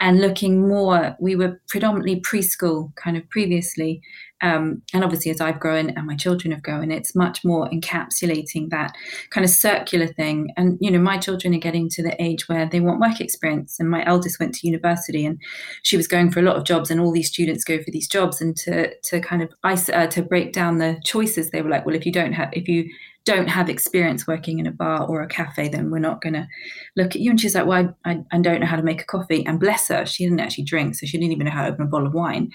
and 0.00 0.20
looking 0.20 0.68
more, 0.68 1.16
we 1.18 1.36
were 1.36 1.60
predominantly 1.68 2.20
preschool 2.20 2.94
kind 2.96 3.16
of 3.16 3.28
previously. 3.30 4.02
Um, 4.42 4.82
and 4.92 5.02
obviously, 5.02 5.30
as 5.30 5.40
I've 5.40 5.60
grown 5.60 5.90
and 5.90 6.06
my 6.06 6.16
children 6.16 6.52
have 6.52 6.62
grown, 6.62 6.90
it's 6.90 7.14
much 7.14 7.44
more 7.44 7.70
encapsulating 7.70 8.68
that 8.70 8.92
kind 9.30 9.44
of 9.44 9.50
circular 9.50 10.06
thing. 10.06 10.50
And, 10.56 10.76
you 10.80 10.90
know, 10.90 10.98
my 10.98 11.16
children 11.18 11.54
are 11.54 11.58
getting 11.58 11.88
to 11.90 12.02
the 12.02 12.20
age 12.22 12.48
where 12.48 12.68
they 12.68 12.80
want 12.80 13.00
work 13.00 13.20
experience. 13.20 13.80
And 13.80 13.90
my 13.90 14.04
eldest 14.04 14.38
went 14.38 14.54
to 14.56 14.66
university 14.66 15.24
and 15.24 15.40
she 15.82 15.96
was 15.96 16.06
going 16.06 16.30
for 16.30 16.40
a 16.40 16.42
lot 16.42 16.56
of 16.56 16.64
jobs, 16.64 16.90
and 16.90 17.00
all 17.00 17.12
these 17.12 17.28
students 17.28 17.64
go 17.64 17.78
for 17.78 17.90
these 17.90 18.08
jobs. 18.08 18.40
And 18.40 18.56
to, 18.58 18.94
to 18.94 19.20
kind 19.20 19.42
of 19.42 19.52
uh, 19.64 20.06
to 20.06 20.22
break 20.22 20.52
down 20.52 20.78
the 20.78 21.00
choices, 21.04 21.50
they 21.50 21.62
were 21.62 21.70
like, 21.70 21.86
well, 21.86 21.96
if 21.96 22.04
you 22.04 22.12
don't 22.12 22.34
have, 22.34 22.50
if 22.52 22.68
you 22.68 22.90
don't 23.26 23.48
have 23.48 23.68
experience 23.68 24.26
working 24.26 24.60
in 24.60 24.66
a 24.66 24.72
bar 24.72 25.04
or 25.04 25.20
a 25.20 25.26
cafe, 25.26 25.68
then 25.68 25.90
we're 25.90 25.98
not 25.98 26.22
going 26.22 26.32
to 26.32 26.46
look 26.96 27.14
at 27.14 27.20
you. 27.20 27.28
And 27.28 27.40
she's 27.40 27.56
like, 27.56 27.66
well, 27.66 27.94
I, 28.04 28.12
I, 28.12 28.24
I, 28.32 28.38
don't 28.40 28.60
know 28.60 28.66
how 28.66 28.76
to 28.76 28.84
make 28.84 29.02
a 29.02 29.04
coffee. 29.04 29.44
And 29.44 29.60
bless 29.60 29.88
her, 29.88 30.06
she 30.06 30.24
didn't 30.24 30.40
actually 30.40 30.64
drink, 30.64 30.94
so 30.94 31.06
she 31.06 31.18
didn't 31.18 31.32
even 31.32 31.46
know 31.46 31.52
how 31.52 31.66
to 31.66 31.72
open 31.72 31.84
a 31.84 31.88
bottle 31.88 32.06
of 32.06 32.14
wine. 32.14 32.52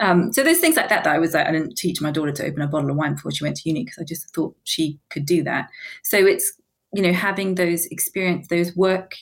Um, 0.00 0.32
so 0.32 0.42
there's 0.42 0.58
things 0.58 0.76
like 0.76 0.88
that 0.88 1.04
that 1.04 1.14
I 1.14 1.18
was 1.18 1.34
like, 1.34 1.46
I 1.46 1.52
didn't 1.52 1.78
teach 1.78 2.00
my 2.00 2.10
daughter 2.10 2.32
to 2.32 2.46
open 2.46 2.62
a 2.62 2.66
bottle 2.66 2.90
of 2.90 2.96
wine 2.96 3.14
before 3.14 3.30
she 3.30 3.44
went 3.44 3.56
to 3.56 3.68
uni 3.68 3.84
because 3.84 3.98
I 3.98 4.04
just 4.04 4.34
thought 4.34 4.56
she 4.64 4.98
could 5.08 5.24
do 5.24 5.42
that. 5.44 5.68
So 6.02 6.18
it's, 6.18 6.52
you 6.92 7.02
know, 7.02 7.12
having 7.12 7.54
those 7.54 7.86
experience, 7.86 8.48
those 8.48 8.76
work 8.76 9.14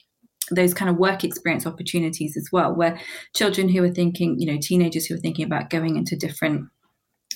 those 0.53 0.73
kind 0.73 0.89
of 0.89 0.97
work 0.97 1.25
experience 1.25 1.67
opportunities 1.67 2.37
as 2.37 2.51
well, 2.53 2.73
where 2.73 3.01
children 3.35 3.69
who 3.69 3.83
are 3.83 3.91
thinking, 3.91 4.39
you 4.39 4.47
know, 4.47 4.59
teenagers 4.61 5.05
who 5.05 5.17
are 5.17 5.19
thinking 5.19 5.45
about 5.45 5.71
going 5.71 5.97
into 5.97 6.15
different 6.15 6.69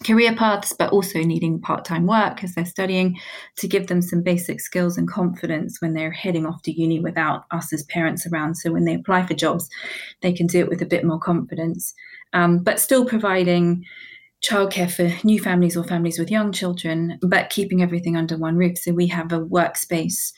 career 0.04 0.34
paths, 0.34 0.72
but 0.72 0.92
also 0.92 1.20
needing 1.20 1.60
part 1.60 1.84
time 1.84 2.06
work 2.06 2.42
as 2.42 2.54
they're 2.54 2.64
studying 2.64 3.18
to 3.56 3.68
give 3.68 3.86
them 3.86 4.00
some 4.00 4.22
basic 4.22 4.60
skills 4.60 4.96
and 4.96 5.08
confidence 5.08 5.80
when 5.80 5.92
they're 5.92 6.10
heading 6.10 6.46
off 6.46 6.62
to 6.62 6.72
uni 6.72 7.00
without 7.00 7.44
us 7.50 7.72
as 7.72 7.82
parents 7.84 8.26
around. 8.26 8.54
So 8.54 8.72
when 8.72 8.84
they 8.84 8.94
apply 8.94 9.26
for 9.26 9.34
jobs, 9.34 9.68
they 10.22 10.32
can 10.32 10.46
do 10.46 10.60
it 10.60 10.68
with 10.68 10.80
a 10.80 10.86
bit 10.86 11.04
more 11.04 11.18
confidence, 11.18 11.92
um, 12.32 12.62
but 12.62 12.80
still 12.80 13.04
providing 13.04 13.84
childcare 14.42 14.90
for 14.90 15.14
new 15.26 15.38
families 15.38 15.76
or 15.76 15.84
families 15.84 16.18
with 16.18 16.30
young 16.30 16.50
children, 16.50 17.18
but 17.20 17.50
keeping 17.50 17.82
everything 17.82 18.16
under 18.16 18.38
one 18.38 18.56
roof. 18.56 18.78
So 18.78 18.92
we 18.92 19.08
have 19.08 19.32
a 19.32 19.40
workspace 19.40 20.32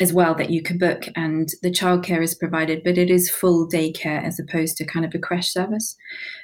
as 0.00 0.12
well 0.12 0.34
that 0.34 0.50
you 0.50 0.62
can 0.62 0.78
book, 0.78 1.06
and 1.14 1.48
the 1.62 1.70
childcare 1.70 2.22
is 2.22 2.34
provided, 2.34 2.82
but 2.82 2.98
it 2.98 3.10
is 3.10 3.30
full 3.30 3.68
daycare 3.68 4.24
as 4.24 4.40
opposed 4.40 4.76
to 4.78 4.84
kind 4.84 5.04
of 5.04 5.14
a 5.14 5.18
creche 5.18 5.52
service, 5.52 5.94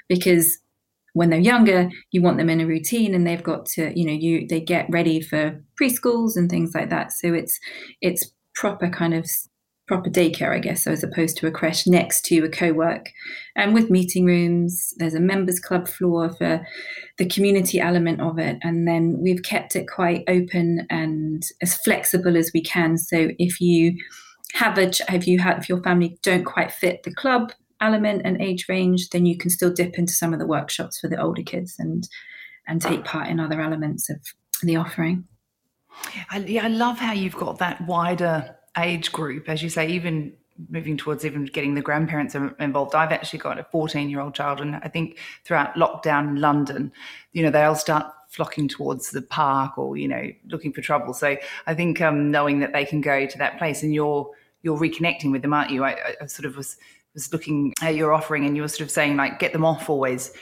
because 0.09 0.59
when 1.17 1.31
they're 1.31 1.41
younger, 1.41 1.89
you 2.11 2.21
want 2.21 2.37
them 2.37 2.51
in 2.51 2.61
a 2.61 2.67
routine, 2.67 3.15
and 3.15 3.27
they've 3.27 3.43
got 3.43 3.65
to, 3.65 3.91
you 3.99 4.05
know, 4.05 4.13
you 4.13 4.47
they 4.47 4.61
get 4.61 4.87
ready 4.91 5.19
for 5.19 5.65
preschools 5.81 6.37
and 6.37 6.51
things 6.51 6.73
like 6.75 6.91
that. 6.91 7.11
So 7.11 7.33
it's 7.33 7.59
it's 8.03 8.31
proper 8.55 8.91
kind 8.91 9.15
of 9.15 9.27
proper 9.89 10.11
daycare, 10.11 10.53
I 10.55 10.59
guess, 10.59 10.85
so 10.85 10.91
as 10.91 11.03
opposed 11.03 11.39
to 11.39 11.47
a 11.47 11.51
creche 11.51 11.87
next 11.87 12.27
to 12.27 12.45
a 12.45 12.51
co-work. 12.51 13.09
And 13.55 13.73
with 13.73 13.89
meeting 13.89 14.27
rooms, 14.27 14.93
there's 14.99 15.15
a 15.15 15.21
members 15.21 15.59
club 15.59 15.89
floor 15.89 16.35
for 16.35 16.67
the 17.17 17.27
community 17.27 17.81
element 17.81 18.21
of 18.21 18.39
it. 18.39 18.59
And 18.63 18.87
then 18.87 19.17
we've 19.19 19.43
kept 19.43 19.75
it 19.75 19.87
quite 19.89 20.25
open 20.29 20.87
and 20.91 21.43
as 21.63 21.77
flexible 21.77 22.37
as 22.37 22.51
we 22.53 22.63
can. 22.63 22.99
So 22.99 23.31
if 23.39 23.59
you 23.59 23.97
have 24.53 24.77
a 24.77 24.91
if 25.09 25.27
you 25.27 25.39
have 25.39 25.61
if 25.61 25.69
your 25.69 25.83
family 25.83 26.19
don't 26.23 26.45
quite 26.45 26.73
fit 26.73 27.05
the 27.05 27.15
club 27.15 27.53
element 27.81 28.23
and 28.25 28.41
age 28.41 28.67
range, 28.69 29.11
then 29.11 29.27
you 29.27 29.37
can 29.37 29.51
still 29.51 29.73
dip 29.73 29.99
into 29.99 30.13
some 30.13 30.33
of 30.33 30.39
the 30.39 30.47
workshops 30.47 30.99
for 31.01 31.09
the 31.09 31.21
older 31.21 31.43
kids 31.43 31.77
and 31.79 32.09
and 32.69 32.83
take 32.83 33.05
part 33.05 33.29
in 33.29 33.39
other 33.39 33.61
elements 33.61 34.11
of 34.11 34.21
the 34.63 34.75
offering. 34.75 35.25
I, 36.31 36.39
yeah, 36.39 36.65
I 36.65 36.69
love 36.69 36.99
how 36.99 37.13
you've 37.13 37.37
got 37.37 37.59
that 37.59 37.81
wider 37.87 38.57
age 38.77 39.13
group, 39.13 39.49
as 39.49 39.63
you 39.63 39.69
say, 39.69 39.89
even 39.89 40.33
moving 40.71 40.97
towards 40.97 41.25
even 41.25 41.45
getting 41.45 41.75
the 41.75 41.83
grandparents 41.83 42.35
involved. 42.35 42.95
I've 42.95 43.13
actually 43.13 43.39
got 43.39 43.59
a 43.59 43.65
14 43.65 44.11
year 44.11 44.21
old 44.21 44.35
child, 44.35 44.61
and 44.61 44.77
I 44.77 44.89
think 44.89 45.19
throughout 45.45 45.75
lockdown 45.75 46.29
in 46.29 46.41
London, 46.41 46.93
you 47.33 47.43
know, 47.43 47.51
they'll 47.51 47.75
start 47.75 48.07
flocking 48.29 48.69
towards 48.69 49.13
the 49.13 49.23
park 49.23 49.79
or 49.79 49.97
you 49.97 50.09
know 50.09 50.31
looking 50.49 50.73
for 50.73 50.81
trouble. 50.81 51.15
So 51.15 51.37
I 51.67 51.75
think 51.75 52.01
um, 52.01 52.31
knowing 52.31 52.61
that 52.61 52.73
they 52.73 52.85
can 52.85 53.01
go 53.01 53.27
to 53.27 53.39
that 53.39 53.59
place 53.59 53.83
and 53.83 53.95
you're 53.95 54.31
you're 54.63 54.79
reconnecting 54.79 55.31
with 55.31 55.43
them, 55.43 55.53
aren't 55.53 55.71
you? 55.71 55.85
I, 55.85 56.15
I 56.21 56.27
sort 56.27 56.47
of 56.47 56.57
was 56.57 56.77
was 57.17 57.33
looking 57.33 57.73
at 57.83 57.97
your 57.97 58.13
offering 58.13 58.45
and 58.45 58.55
you 58.55 58.63
were 58.63 58.69
sort 58.69 58.83
of 58.83 58.91
saying 58.91 59.17
like 59.17 59.39
get 59.39 59.53
them 59.53 59.65
off 59.65 59.89
always 59.89 60.33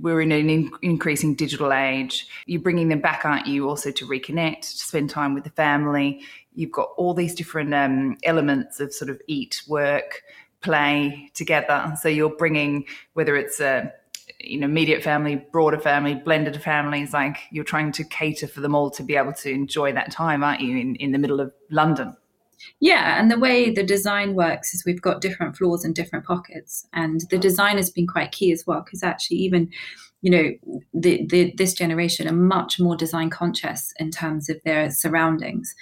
we're 0.00 0.20
in 0.20 0.32
an 0.32 0.50
in- 0.50 0.70
increasing 0.82 1.34
digital 1.34 1.72
age. 1.72 2.26
You're 2.46 2.60
bringing 2.60 2.88
them 2.88 3.00
back, 3.00 3.24
aren't 3.24 3.46
you? 3.46 3.68
Also 3.68 3.90
to 3.92 4.06
reconnect, 4.06 4.60
to 4.60 4.86
spend 4.86 5.10
time 5.10 5.34
with 5.34 5.44
the 5.44 5.50
family. 5.50 6.22
You've 6.54 6.72
got 6.72 6.90
all 6.96 7.14
these 7.14 7.34
different 7.34 7.74
um, 7.74 8.16
elements 8.24 8.80
of 8.80 8.92
sort 8.92 9.10
of 9.10 9.20
eat, 9.26 9.62
work, 9.68 10.22
play 10.60 11.30
together. 11.34 11.94
So 12.00 12.08
you're 12.08 12.34
bringing 12.34 12.86
whether 13.12 13.36
it's 13.36 13.60
a 13.60 13.92
you 14.40 14.58
know 14.58 14.66
immediate 14.66 15.02
family, 15.02 15.36
broader 15.52 15.78
family, 15.78 16.14
blended 16.14 16.60
families. 16.62 17.12
Like 17.12 17.38
you're 17.50 17.64
trying 17.64 17.92
to 17.92 18.04
cater 18.04 18.48
for 18.48 18.60
them 18.60 18.74
all 18.74 18.90
to 18.90 19.02
be 19.02 19.16
able 19.16 19.34
to 19.34 19.50
enjoy 19.50 19.92
that 19.92 20.10
time, 20.10 20.42
aren't 20.42 20.60
you? 20.60 20.76
In 20.76 20.96
in 20.96 21.12
the 21.12 21.18
middle 21.18 21.40
of 21.40 21.52
London. 21.70 22.16
Yeah, 22.80 23.18
and 23.18 23.30
the 23.30 23.38
way 23.38 23.70
the 23.70 23.82
design 23.82 24.34
works 24.34 24.74
is 24.74 24.84
we've 24.84 25.02
got 25.02 25.20
different 25.20 25.56
floors 25.56 25.84
and 25.84 25.94
different 25.94 26.24
pockets, 26.24 26.86
and 26.92 27.22
the 27.30 27.38
design 27.38 27.76
has 27.76 27.90
been 27.90 28.06
quite 28.06 28.32
key 28.32 28.52
as 28.52 28.64
well 28.66 28.82
because 28.82 29.02
actually 29.02 29.38
even 29.38 29.70
you 30.24 30.30
know 30.30 30.78
the, 30.94 31.26
the, 31.26 31.52
this 31.56 31.74
generation 31.74 32.26
are 32.26 32.32
much 32.32 32.80
more 32.80 32.96
design 32.96 33.28
conscious 33.28 33.92
in 34.00 34.10
terms 34.10 34.48
of 34.48 34.56
their 34.64 34.90
surroundings. 34.90 35.74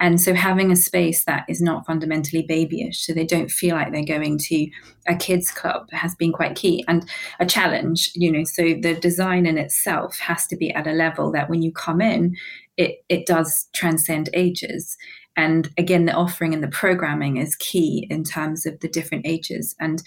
And 0.00 0.20
so 0.20 0.34
having 0.34 0.72
a 0.72 0.76
space 0.76 1.24
that 1.24 1.44
is 1.46 1.60
not 1.60 1.86
fundamentally 1.86 2.42
babyish 2.42 3.06
so 3.06 3.12
they 3.12 3.26
don't 3.26 3.50
feel 3.50 3.76
like 3.76 3.92
they're 3.92 4.04
going 4.04 4.38
to 4.38 4.68
a 5.06 5.14
kids 5.14 5.50
club 5.50 5.90
has 5.92 6.14
been 6.14 6.32
quite 6.32 6.56
key 6.56 6.84
and 6.88 7.08
a 7.38 7.44
challenge 7.44 8.10
you 8.14 8.32
know. 8.32 8.44
So 8.44 8.62
the 8.80 8.94
design 8.94 9.44
in 9.44 9.58
itself 9.58 10.18
has 10.20 10.46
to 10.46 10.56
be 10.56 10.72
at 10.72 10.86
a 10.86 10.92
level 10.92 11.30
that 11.32 11.50
when 11.50 11.62
you 11.62 11.70
come 11.70 12.00
in 12.00 12.34
it 12.78 13.04
it 13.10 13.26
does 13.26 13.68
transcend 13.74 14.30
ages 14.32 14.96
and 15.36 15.70
again, 15.78 16.04
the 16.04 16.12
offering 16.12 16.52
and 16.54 16.62
the 16.62 16.68
programming 16.68 17.38
is 17.38 17.56
key 17.56 18.06
in 18.10 18.24
terms 18.24 18.66
of 18.66 18.80
the 18.80 18.88
different 18.88 19.26
ages. 19.26 19.74
And 19.80 20.02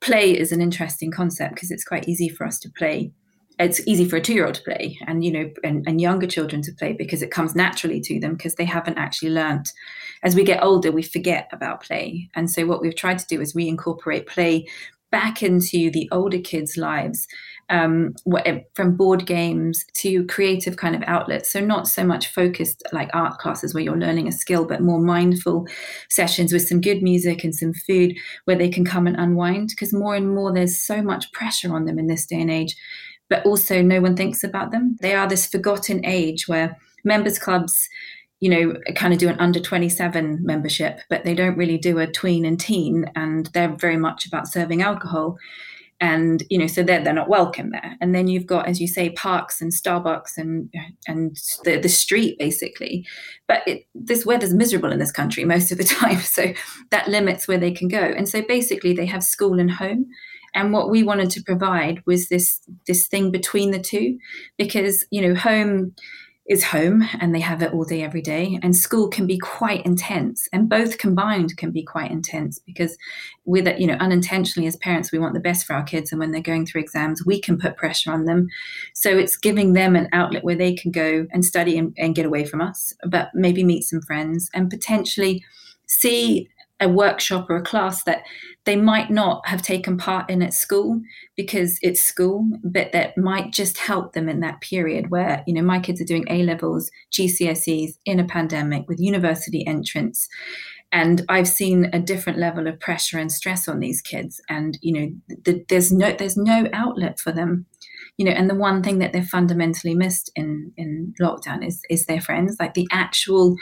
play 0.00 0.36
is 0.36 0.52
an 0.52 0.60
interesting 0.60 1.10
concept 1.10 1.54
because 1.54 1.70
it's 1.70 1.84
quite 1.84 2.08
easy 2.08 2.28
for 2.28 2.46
us 2.46 2.58
to 2.60 2.70
play. 2.70 3.12
It's 3.58 3.80
easy 3.86 4.06
for 4.06 4.16
a 4.16 4.20
two-year-old 4.20 4.56
to 4.56 4.62
play, 4.64 4.98
and 5.06 5.24
you 5.24 5.32
know, 5.32 5.50
and, 5.64 5.82
and 5.88 5.98
younger 5.98 6.26
children 6.26 6.60
to 6.60 6.72
play 6.72 6.92
because 6.92 7.22
it 7.22 7.30
comes 7.30 7.54
naturally 7.54 8.00
to 8.02 8.20
them 8.20 8.34
because 8.34 8.56
they 8.56 8.66
haven't 8.66 8.98
actually 8.98 9.30
learnt. 9.30 9.72
As 10.22 10.34
we 10.36 10.44
get 10.44 10.62
older, 10.62 10.92
we 10.92 11.02
forget 11.02 11.48
about 11.52 11.82
play, 11.82 12.28
and 12.34 12.50
so 12.50 12.66
what 12.66 12.82
we've 12.82 12.94
tried 12.94 13.18
to 13.18 13.26
do 13.26 13.40
is 13.40 13.54
reincorporate 13.54 14.26
play 14.26 14.66
back 15.10 15.42
into 15.42 15.90
the 15.90 16.06
older 16.12 16.38
kids' 16.38 16.76
lives 16.76 17.26
um, 17.68 18.14
eh, 18.44 18.60
from 18.74 18.96
board 18.96 19.26
games 19.26 19.84
to 19.94 20.24
creative 20.26 20.76
kind 20.76 20.94
of 20.94 21.02
outlets. 21.06 21.50
So, 21.50 21.60
not 21.60 21.88
so 21.88 22.04
much 22.04 22.28
focused 22.28 22.82
like 22.92 23.10
art 23.12 23.38
classes 23.38 23.74
where 23.74 23.82
you're 23.82 23.96
learning 23.96 24.28
a 24.28 24.32
skill, 24.32 24.64
but 24.64 24.82
more 24.82 25.00
mindful 25.00 25.66
sessions 26.08 26.52
with 26.52 26.66
some 26.66 26.80
good 26.80 27.02
music 27.02 27.44
and 27.44 27.54
some 27.54 27.72
food 27.74 28.16
where 28.44 28.56
they 28.56 28.68
can 28.68 28.84
come 28.84 29.06
and 29.06 29.16
unwind. 29.16 29.70
Because 29.70 29.92
more 29.92 30.14
and 30.14 30.34
more, 30.34 30.52
there's 30.52 30.80
so 30.80 31.02
much 31.02 31.32
pressure 31.32 31.74
on 31.74 31.86
them 31.86 31.98
in 31.98 32.06
this 32.06 32.26
day 32.26 32.40
and 32.40 32.50
age, 32.50 32.76
but 33.28 33.44
also 33.44 33.82
no 33.82 34.00
one 34.00 34.16
thinks 34.16 34.44
about 34.44 34.70
them. 34.70 34.96
They 35.00 35.14
are 35.14 35.28
this 35.28 35.46
forgotten 35.46 36.04
age 36.04 36.46
where 36.46 36.78
members 37.04 37.38
clubs 37.38 37.88
you 38.38 38.50
know, 38.50 38.74
kind 38.94 39.14
of 39.14 39.18
do 39.18 39.30
an 39.30 39.40
under 39.40 39.58
27 39.58 40.44
membership, 40.44 41.00
but 41.08 41.24
they 41.24 41.34
don't 41.34 41.56
really 41.56 41.78
do 41.78 41.98
a 41.98 42.06
tween 42.06 42.44
and 42.44 42.60
teen, 42.60 43.10
and 43.16 43.46
they're 43.46 43.74
very 43.74 43.96
much 43.96 44.26
about 44.26 44.46
serving 44.46 44.82
alcohol 44.82 45.38
and 46.00 46.42
you 46.50 46.58
know 46.58 46.66
so 46.66 46.82
they're, 46.82 47.02
they're 47.02 47.12
not 47.12 47.28
welcome 47.28 47.70
there. 47.70 47.96
And 48.00 48.14
then 48.14 48.28
you've 48.28 48.46
got 48.46 48.68
as 48.68 48.80
you 48.80 48.88
say 48.88 49.10
parks 49.10 49.60
and 49.60 49.72
starbucks 49.72 50.36
and 50.36 50.72
and 51.06 51.36
the, 51.64 51.78
the 51.78 51.88
street 51.88 52.38
basically. 52.38 53.06
But 53.48 53.62
it, 53.66 53.86
this 53.94 54.26
weather's 54.26 54.54
miserable 54.54 54.92
in 54.92 54.98
this 54.98 55.12
country 55.12 55.44
most 55.44 55.72
of 55.72 55.78
the 55.78 55.84
time 56.00 56.20
so 56.20 56.52
that 56.90 57.08
limits 57.08 57.48
where 57.48 57.58
they 57.58 57.72
can 57.72 57.88
go. 57.88 58.00
And 58.00 58.28
so 58.28 58.42
basically 58.42 58.92
they 58.92 59.06
have 59.06 59.22
school 59.22 59.58
and 59.58 59.70
home. 59.70 60.06
And 60.54 60.72
what 60.72 60.90
we 60.90 61.02
wanted 61.02 61.30
to 61.30 61.42
provide 61.42 62.02
was 62.06 62.28
this 62.28 62.60
this 62.86 63.06
thing 63.06 63.30
between 63.30 63.70
the 63.70 63.78
two 63.78 64.18
because 64.58 65.06
you 65.10 65.20
know 65.20 65.34
home 65.34 65.94
is 66.48 66.62
home 66.62 67.02
and 67.20 67.34
they 67.34 67.40
have 67.40 67.60
it 67.60 67.72
all 67.72 67.84
day 67.84 68.02
every 68.02 68.22
day. 68.22 68.58
And 68.62 68.76
school 68.76 69.08
can 69.08 69.26
be 69.26 69.38
quite 69.38 69.84
intense 69.84 70.48
and 70.52 70.68
both 70.68 70.98
combined 70.98 71.56
can 71.56 71.72
be 71.72 71.82
quite 71.82 72.10
intense 72.10 72.60
because 72.60 72.96
with 73.44 73.66
it 73.66 73.80
you 73.80 73.86
know 73.86 73.94
unintentionally 73.94 74.66
as 74.66 74.76
parents 74.76 75.10
we 75.10 75.18
want 75.18 75.34
the 75.34 75.40
best 75.40 75.66
for 75.66 75.74
our 75.74 75.82
kids. 75.82 76.12
And 76.12 76.20
when 76.20 76.30
they're 76.30 76.40
going 76.40 76.66
through 76.66 76.82
exams 76.82 77.26
we 77.26 77.40
can 77.40 77.58
put 77.58 77.76
pressure 77.76 78.12
on 78.12 78.26
them. 78.26 78.48
So 78.94 79.10
it's 79.10 79.36
giving 79.36 79.72
them 79.72 79.96
an 79.96 80.08
outlet 80.12 80.44
where 80.44 80.56
they 80.56 80.74
can 80.74 80.92
go 80.92 81.26
and 81.32 81.44
study 81.44 81.76
and, 81.76 81.94
and 81.98 82.14
get 82.14 82.26
away 82.26 82.44
from 82.44 82.60
us 82.60 82.92
but 83.06 83.30
maybe 83.34 83.64
meet 83.64 83.82
some 83.82 84.02
friends 84.02 84.48
and 84.54 84.70
potentially 84.70 85.44
see 85.86 86.48
a 86.80 86.88
workshop 86.88 87.48
or 87.48 87.56
a 87.56 87.62
class 87.62 88.02
that 88.04 88.22
they 88.64 88.76
might 88.76 89.10
not 89.10 89.46
have 89.46 89.62
taken 89.62 89.96
part 89.96 90.28
in 90.28 90.42
at 90.42 90.52
school 90.52 91.00
because 91.36 91.78
it's 91.82 92.02
school, 92.02 92.44
but 92.62 92.92
that 92.92 93.16
might 93.16 93.52
just 93.52 93.78
help 93.78 94.12
them 94.12 94.28
in 94.28 94.40
that 94.40 94.60
period 94.60 95.10
where, 95.10 95.42
you 95.46 95.54
know, 95.54 95.62
my 95.62 95.80
kids 95.80 96.00
are 96.00 96.06
doing 96.06 96.26
A 96.28 96.42
levels, 96.42 96.90
GCSEs 97.12 97.92
in 98.04 98.20
a 98.20 98.24
pandemic 98.24 98.88
with 98.88 99.00
university 99.00 99.66
entrance. 99.66 100.28
And 100.92 101.24
I've 101.28 101.48
seen 101.48 101.90
a 101.92 101.98
different 101.98 102.38
level 102.38 102.66
of 102.66 102.78
pressure 102.78 103.18
and 103.18 103.32
stress 103.32 103.68
on 103.68 103.80
these 103.80 104.02
kids. 104.02 104.40
And, 104.48 104.78
you 104.82 104.92
know, 104.92 105.36
the, 105.44 105.64
there's 105.68 105.90
no 105.90 106.12
there's 106.12 106.36
no 106.36 106.68
outlet 106.72 107.18
for 107.18 107.32
them 107.32 107.66
you 108.16 108.24
know 108.24 108.32
and 108.32 108.48
the 108.48 108.54
one 108.54 108.82
thing 108.82 108.98
that 108.98 109.12
they've 109.12 109.26
fundamentally 109.26 109.94
missed 109.94 110.30
in 110.34 110.72
in 110.76 111.14
lockdown 111.20 111.66
is 111.66 111.82
is 111.90 112.06
their 112.06 112.20
friends 112.20 112.56
like 112.58 112.74
the 112.74 112.88
actual 112.90 113.56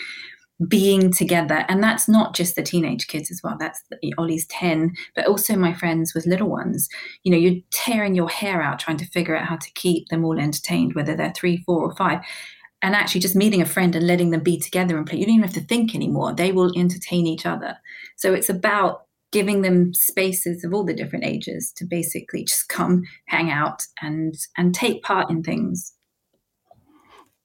being 0.68 1.12
together. 1.12 1.64
And 1.68 1.82
that's 1.82 2.08
not 2.08 2.34
just 2.34 2.54
the 2.54 2.62
teenage 2.62 3.08
kids 3.08 3.30
as 3.30 3.40
well. 3.42 3.56
That's 3.58 3.82
the, 3.90 4.14
ollie's 4.18 4.46
10 4.46 4.94
but 5.16 5.26
also 5.26 5.56
my 5.56 5.72
friends 5.72 6.14
with 6.14 6.26
little 6.26 6.48
ones. 6.48 6.88
You 7.24 7.32
know 7.32 7.38
you're 7.38 7.60
tearing 7.72 8.14
your 8.14 8.28
hair 8.28 8.62
out 8.62 8.78
trying 8.78 8.98
to 8.98 9.06
figure 9.06 9.36
out 9.36 9.46
how 9.46 9.56
to 9.56 9.72
keep 9.72 10.08
them 10.08 10.24
all 10.24 10.38
entertained 10.38 10.94
whether 10.94 11.16
they're 11.16 11.32
three 11.34 11.62
four 11.66 11.82
or 11.82 11.94
five. 11.96 12.20
And 12.82 12.94
actually 12.94 13.22
just 13.22 13.34
meeting 13.34 13.62
a 13.62 13.66
friend 13.66 13.96
and 13.96 14.06
letting 14.06 14.30
them 14.30 14.42
be 14.42 14.60
together 14.60 14.98
and 14.98 15.06
play. 15.06 15.18
You 15.18 15.24
don't 15.24 15.36
even 15.36 15.48
have 15.48 15.54
to 15.54 15.66
think 15.66 15.94
anymore. 15.94 16.34
They 16.34 16.52
will 16.52 16.70
entertain 16.78 17.26
each 17.26 17.46
other. 17.46 17.78
So 18.16 18.34
it's 18.34 18.50
about 18.50 19.06
giving 19.32 19.62
them 19.62 19.92
spaces 19.94 20.64
of 20.64 20.74
all 20.74 20.84
the 20.84 20.94
different 20.94 21.24
ages 21.24 21.72
to 21.76 21.86
basically 21.86 22.44
just 22.44 22.68
come 22.68 23.02
hang 23.26 23.50
out 23.50 23.82
and 24.02 24.34
and 24.56 24.74
take 24.74 25.02
part 25.02 25.30
in 25.30 25.42
things 25.42 25.93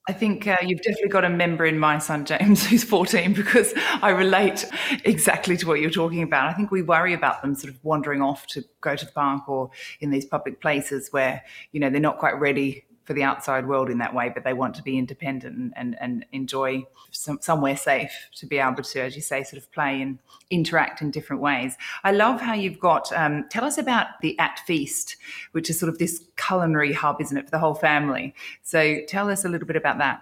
I 0.09 0.11
think 0.11 0.47
uh, 0.47 0.57
you've 0.63 0.81
definitely 0.81 1.09
got 1.09 1.23
a 1.23 1.29
member 1.29 1.67
in 1.67 1.77
my 1.77 1.99
son 1.99 2.25
James, 2.25 2.65
who's 2.67 2.83
14, 2.83 3.31
because 3.33 3.71
I 4.01 4.09
relate 4.09 4.65
exactly 5.05 5.55
to 5.57 5.67
what 5.67 5.81
you're 5.81 5.91
talking 5.91 6.23
about. 6.23 6.49
I 6.49 6.53
think 6.53 6.71
we 6.71 6.81
worry 6.81 7.13
about 7.13 7.43
them 7.43 7.53
sort 7.53 7.71
of 7.71 7.79
wandering 7.83 8.19
off 8.19 8.47
to 8.47 8.63
go 8.81 8.95
to 8.95 9.05
the 9.05 9.11
park 9.11 9.47
or 9.47 9.69
in 9.99 10.09
these 10.09 10.25
public 10.25 10.61
places 10.61 11.09
where, 11.11 11.43
you 11.73 11.79
know, 11.79 11.91
they're 11.91 12.01
not 12.01 12.17
quite 12.17 12.39
ready 12.39 12.85
for 13.05 13.13
the 13.13 13.23
outside 13.23 13.67
world 13.67 13.89
in 13.89 13.97
that 13.97 14.13
way, 14.13 14.29
but 14.33 14.43
they 14.43 14.53
want 14.53 14.75
to 14.75 14.83
be 14.83 14.97
independent 14.97 15.73
and, 15.75 15.95
and, 15.99 16.25
enjoy 16.31 16.83
some, 17.11 17.39
somewhere 17.41 17.75
safe 17.75 18.11
to 18.35 18.45
be 18.45 18.59
able 18.59 18.83
to, 18.83 19.01
as 19.01 19.15
you 19.15 19.21
say, 19.21 19.43
sort 19.43 19.61
of 19.61 19.71
play 19.71 20.01
and 20.01 20.19
interact 20.51 21.01
in 21.01 21.09
different 21.09 21.41
ways. 21.41 21.75
I 22.03 22.11
love 22.11 22.39
how 22.39 22.53
you've 22.53 22.79
got, 22.79 23.11
um, 23.13 23.45
tell 23.49 23.65
us 23.65 23.77
about 23.77 24.07
the 24.21 24.37
At 24.37 24.59
Feast, 24.59 25.15
which 25.53 25.69
is 25.69 25.79
sort 25.79 25.89
of 25.91 25.97
this 25.97 26.23
culinary 26.37 26.93
hub, 26.93 27.19
isn't 27.19 27.35
it, 27.35 27.45
for 27.45 27.51
the 27.51 27.59
whole 27.59 27.73
family? 27.73 28.35
So 28.61 28.99
tell 29.07 29.29
us 29.29 29.43
a 29.43 29.49
little 29.49 29.67
bit 29.67 29.75
about 29.75 29.97
that. 29.97 30.21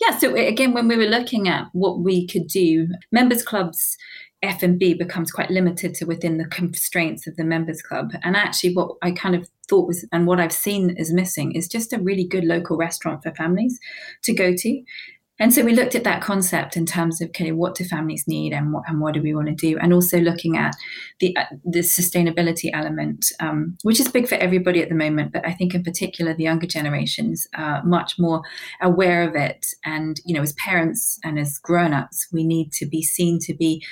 Yeah, 0.00 0.16
so 0.16 0.34
again, 0.34 0.72
when 0.72 0.88
we 0.88 0.96
were 0.96 1.04
looking 1.04 1.48
at 1.48 1.68
what 1.72 2.00
we 2.00 2.26
could 2.26 2.46
do, 2.46 2.88
members 3.12 3.42
clubs 3.42 3.96
F&B 4.44 4.94
becomes 4.94 5.30
quite 5.30 5.50
limited 5.50 5.94
to 5.94 6.04
within 6.04 6.36
the 6.36 6.44
constraints 6.46 7.26
of 7.26 7.36
the 7.36 7.44
members 7.44 7.80
club. 7.80 8.12
And 8.22 8.36
actually, 8.36 8.74
what 8.74 8.96
I 9.02 9.10
kind 9.10 9.34
of 9.34 9.48
thought 9.68 9.86
was, 9.86 10.06
and 10.12 10.26
what 10.26 10.38
I've 10.38 10.52
seen 10.52 10.90
is 10.90 11.12
missing, 11.12 11.52
is 11.52 11.66
just 11.66 11.92
a 11.92 11.98
really 11.98 12.24
good 12.24 12.44
local 12.44 12.76
restaurant 12.76 13.22
for 13.22 13.34
families 13.34 13.78
to 14.24 14.34
go 14.34 14.54
to. 14.54 14.82
And 15.40 15.52
so 15.52 15.64
we 15.64 15.74
looked 15.74 15.96
at 15.96 16.04
that 16.04 16.22
concept 16.22 16.76
in 16.76 16.86
terms 16.86 17.20
of 17.20 17.28
okay, 17.30 17.50
what 17.50 17.74
do 17.74 17.84
families 17.84 18.24
need 18.28 18.52
and 18.52 18.72
what 18.72 18.84
and 18.86 19.00
what 19.00 19.14
do 19.14 19.22
we 19.22 19.34
want 19.34 19.48
to 19.48 19.54
do, 19.54 19.76
and 19.78 19.92
also 19.92 20.20
looking 20.20 20.56
at 20.56 20.76
the 21.18 21.36
uh, 21.36 21.44
the 21.64 21.80
sustainability 21.80 22.70
element, 22.72 23.26
um, 23.40 23.76
which 23.82 23.98
is 23.98 24.08
big 24.08 24.28
for 24.28 24.36
everybody 24.36 24.80
at 24.80 24.88
the 24.88 24.94
moment, 24.94 25.32
but 25.32 25.44
I 25.44 25.52
think 25.52 25.74
in 25.74 25.82
particular 25.82 26.34
the 26.34 26.44
younger 26.44 26.68
generations 26.68 27.48
are 27.56 27.82
much 27.84 28.16
more 28.18 28.42
aware 28.80 29.28
of 29.28 29.34
it. 29.34 29.66
And 29.84 30.20
you 30.24 30.34
know, 30.34 30.42
as 30.42 30.52
parents 30.52 31.18
and 31.24 31.38
as 31.38 31.58
grown 31.58 31.92
ups, 31.92 32.28
we 32.32 32.44
need 32.44 32.72
to 32.74 32.86
be 32.86 33.02
seen 33.02 33.40
to 33.40 33.54
be 33.54 33.84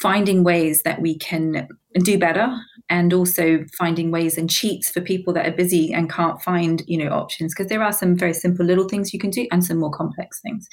finding 0.00 0.44
ways 0.44 0.82
that 0.82 1.00
we 1.00 1.18
can 1.18 1.66
do 2.04 2.16
better 2.16 2.56
and 2.90 3.12
also 3.12 3.64
finding 3.78 4.10
ways 4.10 4.36
and 4.36 4.50
cheats 4.50 4.90
for 4.90 5.00
people 5.00 5.32
that 5.32 5.46
are 5.46 5.56
busy 5.56 5.92
and 5.92 6.10
can't 6.10 6.42
find 6.42 6.82
you 6.86 6.98
know 6.98 7.12
options 7.12 7.54
because 7.54 7.70
there 7.70 7.82
are 7.82 7.92
some 7.92 8.16
very 8.16 8.34
simple 8.34 8.66
little 8.66 8.88
things 8.88 9.14
you 9.14 9.20
can 9.20 9.30
do 9.30 9.46
and 9.50 9.64
some 9.64 9.78
more 9.78 9.90
complex 9.90 10.40
things. 10.40 10.68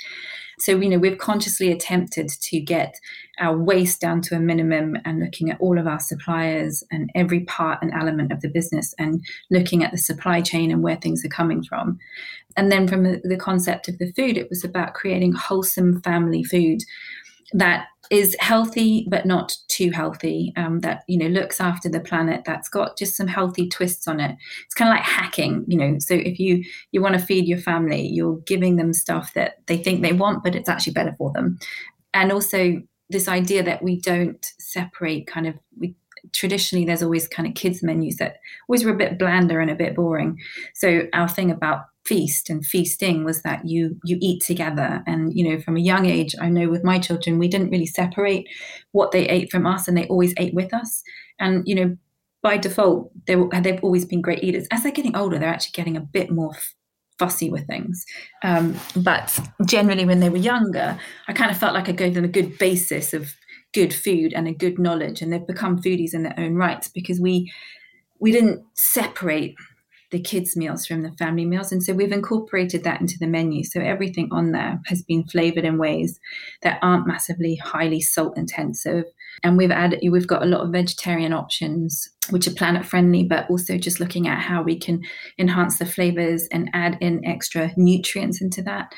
So 0.59 0.77
you 0.77 0.89
know 0.89 0.97
we've 0.97 1.19
consciously 1.19 1.71
attempted 1.71 2.29
to 2.29 2.59
get 2.59 2.95
our 3.39 3.55
waste 3.55 4.01
down 4.01 4.21
to 4.23 4.35
a 4.35 4.39
minimum 4.39 4.97
and 5.05 5.19
looking 5.19 5.51
at 5.51 5.61
all 5.61 5.77
of 5.77 5.85
our 5.85 5.99
suppliers 5.99 6.83
and 6.91 7.11
every 7.13 7.41
part 7.41 7.79
and 7.83 7.93
element 7.93 8.31
of 8.31 8.41
the 8.41 8.49
business 8.49 8.93
and 8.97 9.23
looking 9.51 9.83
at 9.83 9.91
the 9.91 9.97
supply 9.97 10.41
chain 10.41 10.71
and 10.71 10.81
where 10.81 10.95
things 10.97 11.23
are 11.23 11.29
coming 11.29 11.63
from. 11.63 11.99
And 12.57 12.71
then 12.71 12.87
from 12.87 13.03
the 13.03 13.37
concept 13.39 13.87
of 13.87 13.99
the 13.99 14.11
food 14.13 14.37
it 14.37 14.49
was 14.49 14.63
about 14.63 14.95
creating 14.95 15.33
wholesome 15.33 16.01
family 16.01 16.43
food 16.43 16.81
that 17.53 17.87
is 18.09 18.35
healthy 18.39 19.05
but 19.09 19.25
not 19.25 19.55
too 19.67 19.91
healthy 19.91 20.53
um, 20.55 20.79
that 20.79 21.03
you 21.07 21.17
know 21.17 21.27
looks 21.27 21.59
after 21.59 21.89
the 21.89 21.99
planet 21.99 22.43
that's 22.45 22.69
got 22.69 22.97
just 22.97 23.15
some 23.15 23.27
healthy 23.27 23.67
twists 23.67 24.07
on 24.07 24.19
it. 24.19 24.35
It's 24.65 24.73
kind 24.73 24.89
of 24.89 24.95
like 24.95 25.05
hacking 25.05 25.65
you 25.67 25.77
know 25.77 25.97
so 25.99 26.13
if 26.13 26.39
you 26.39 26.63
you 26.91 27.01
want 27.01 27.15
to 27.15 27.25
feed 27.25 27.47
your 27.47 27.57
family 27.57 28.07
you're 28.07 28.37
giving 28.45 28.77
them 28.77 28.93
stuff 28.93 29.33
that 29.33 29.55
they 29.67 29.77
think 29.77 30.01
they 30.01 30.13
want 30.13 30.43
but 30.43 30.55
it's 30.55 30.69
actually 30.69 30.93
better 30.93 31.15
for 31.17 31.31
them. 31.33 31.59
And 32.13 32.31
also 32.31 32.81
this 33.09 33.27
idea 33.27 33.63
that 33.63 33.83
we 33.83 33.99
don't 33.99 34.45
separate 34.59 35.27
kind 35.27 35.47
of 35.47 35.55
we 35.77 35.95
traditionally 36.33 36.85
there's 36.85 37.03
always 37.03 37.27
kind 37.27 37.47
of 37.47 37.55
kids 37.55 37.83
menus 37.83 38.17
that 38.17 38.37
always 38.67 38.83
were 38.83 38.91
a 38.91 38.97
bit 38.97 39.17
blander 39.17 39.59
and 39.59 39.71
a 39.71 39.75
bit 39.75 39.95
boring. 39.95 40.37
So 40.73 41.07
our 41.13 41.27
thing 41.27 41.51
about 41.51 41.85
feast 42.05 42.49
and 42.49 42.65
feasting 42.65 43.25
was 43.25 43.41
that 43.41 43.67
you 43.67 43.97
you 44.03 44.17
eat 44.21 44.43
together. 44.43 45.03
And 45.05 45.33
you 45.33 45.49
know 45.49 45.61
from 45.61 45.77
a 45.77 45.81
young 45.81 46.05
age 46.05 46.35
i 46.39 46.49
know 46.49 46.69
with 46.69 46.83
my 46.83 46.99
children 46.99 47.37
we 47.37 47.47
didn't 47.47 47.69
really 47.69 47.85
separate 47.85 48.47
what 48.91 49.11
they 49.11 49.27
ate 49.27 49.51
from 49.51 49.65
us 49.65 49.87
and 49.87 49.97
they 49.97 50.07
always 50.07 50.33
ate 50.37 50.53
with 50.53 50.73
us. 50.73 51.03
And 51.39 51.67
you 51.67 51.75
know 51.75 51.97
by 52.41 52.57
default 52.57 53.11
they 53.25 53.35
they've 53.61 53.83
always 53.83 54.05
been 54.05 54.21
great 54.21 54.43
eaters. 54.43 54.67
As 54.71 54.83
they're 54.83 54.91
getting 54.91 55.15
older 55.15 55.37
they're 55.37 55.49
actually 55.49 55.73
getting 55.73 55.97
a 55.97 56.01
bit 56.01 56.31
more 56.31 56.53
fussy 57.19 57.49
with 57.49 57.65
things. 57.65 58.05
Um, 58.43 58.79
but 58.95 59.39
generally 59.65 60.05
when 60.05 60.19
they 60.19 60.29
were 60.29 60.37
younger 60.37 60.99
i 61.27 61.33
kind 61.33 61.49
of 61.49 61.57
felt 61.57 61.73
like 61.73 61.89
i 61.89 61.91
gave 61.91 62.13
them 62.13 62.23
a 62.23 62.27
good 62.27 62.57
basis 62.59 63.13
of 63.13 63.33
good 63.77 63.93
food 63.93 64.33
and 64.33 64.47
a 64.47 64.53
good 64.53 64.79
knowledge 64.79 65.21
and 65.21 65.31
they've 65.31 65.45
become 65.45 65.79
foodies 65.79 66.15
in 66.15 66.23
their 66.23 66.33
own 66.39 66.55
rights 66.55 66.87
because 66.87 67.19
we 67.19 67.53
we 68.19 68.31
didn't 68.31 68.65
separate 68.73 69.55
the 70.09 70.19
kids 70.19 70.57
meals 70.57 70.83
from 70.87 71.03
the 71.03 71.11
family 71.11 71.45
meals. 71.45 71.71
And 71.71 71.83
so 71.83 71.93
we've 71.93 72.11
incorporated 72.11 72.83
that 72.83 72.99
into 73.01 73.19
the 73.19 73.27
menu. 73.27 73.63
So 73.63 73.79
everything 73.79 74.29
on 74.31 74.51
there 74.51 74.81
has 74.87 75.03
been 75.03 75.25
flavored 75.25 75.63
in 75.63 75.77
ways 75.77 76.19
that 76.63 76.79
aren't 76.81 77.05
massively 77.05 77.55
highly 77.57 78.01
salt 78.01 78.35
intensive. 78.35 79.03
And 79.43 79.57
we've 79.57 79.69
added 79.69 79.99
we've 80.09 80.25
got 80.25 80.41
a 80.41 80.47
lot 80.47 80.61
of 80.61 80.71
vegetarian 80.71 81.33
options 81.33 82.09
which 82.31 82.47
are 82.47 82.53
planet 82.55 82.83
friendly 82.83 83.25
but 83.25 83.47
also 83.47 83.77
just 83.77 83.99
looking 83.99 84.27
at 84.27 84.39
how 84.39 84.63
we 84.63 84.79
can 84.79 85.03
enhance 85.37 85.77
the 85.77 85.85
flavors 85.85 86.47
and 86.51 86.71
add 86.73 86.97
in 86.99 87.23
extra 87.25 87.71
nutrients 87.77 88.41
into 88.41 88.63
that 88.63 88.91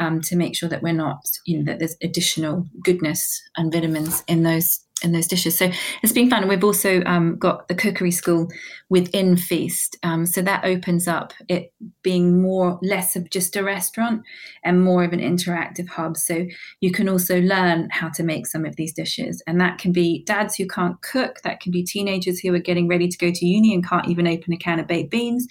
um, 0.00 0.20
to 0.22 0.34
make 0.34 0.56
sure 0.56 0.68
that 0.68 0.82
we're 0.82 0.92
not 0.92 1.20
you 1.46 1.58
know 1.58 1.64
that 1.64 1.78
there's 1.78 1.96
additional 2.02 2.66
goodness 2.82 3.40
and 3.56 3.72
vitamins 3.72 4.24
in 4.26 4.42
those 4.42 4.80
in 5.02 5.12
those 5.12 5.26
dishes. 5.26 5.58
So 5.58 5.70
it's 6.02 6.12
been 6.12 6.30
fun. 6.30 6.48
We've 6.48 6.64
also 6.64 7.02
um, 7.04 7.36
got 7.36 7.68
the 7.68 7.74
cookery 7.74 8.10
school 8.10 8.48
within 8.88 9.36
Feast. 9.36 9.96
Um, 10.02 10.26
so 10.26 10.42
that 10.42 10.64
opens 10.64 11.08
up 11.08 11.32
it 11.48 11.72
being 12.02 12.42
more 12.42 12.78
less 12.82 13.16
of 13.16 13.30
just 13.30 13.56
a 13.56 13.62
restaurant 13.62 14.22
and 14.64 14.82
more 14.82 15.04
of 15.04 15.12
an 15.12 15.20
interactive 15.20 15.88
hub. 15.88 16.16
So 16.16 16.46
you 16.80 16.92
can 16.92 17.08
also 17.08 17.40
learn 17.40 17.88
how 17.90 18.08
to 18.10 18.22
make 18.22 18.46
some 18.46 18.64
of 18.64 18.76
these 18.76 18.92
dishes. 18.92 19.42
And 19.46 19.60
that 19.60 19.78
can 19.78 19.92
be 19.92 20.22
dads 20.24 20.56
who 20.56 20.66
can't 20.66 21.00
cook, 21.02 21.40
that 21.42 21.60
can 21.60 21.72
be 21.72 21.82
teenagers 21.82 22.40
who 22.40 22.54
are 22.54 22.58
getting 22.58 22.88
ready 22.88 23.08
to 23.08 23.18
go 23.18 23.30
to 23.30 23.46
uni 23.46 23.74
and 23.74 23.86
can't 23.86 24.08
even 24.08 24.26
open 24.26 24.52
a 24.52 24.56
can 24.56 24.80
of 24.80 24.86
baked 24.86 25.10
beans. 25.10 25.46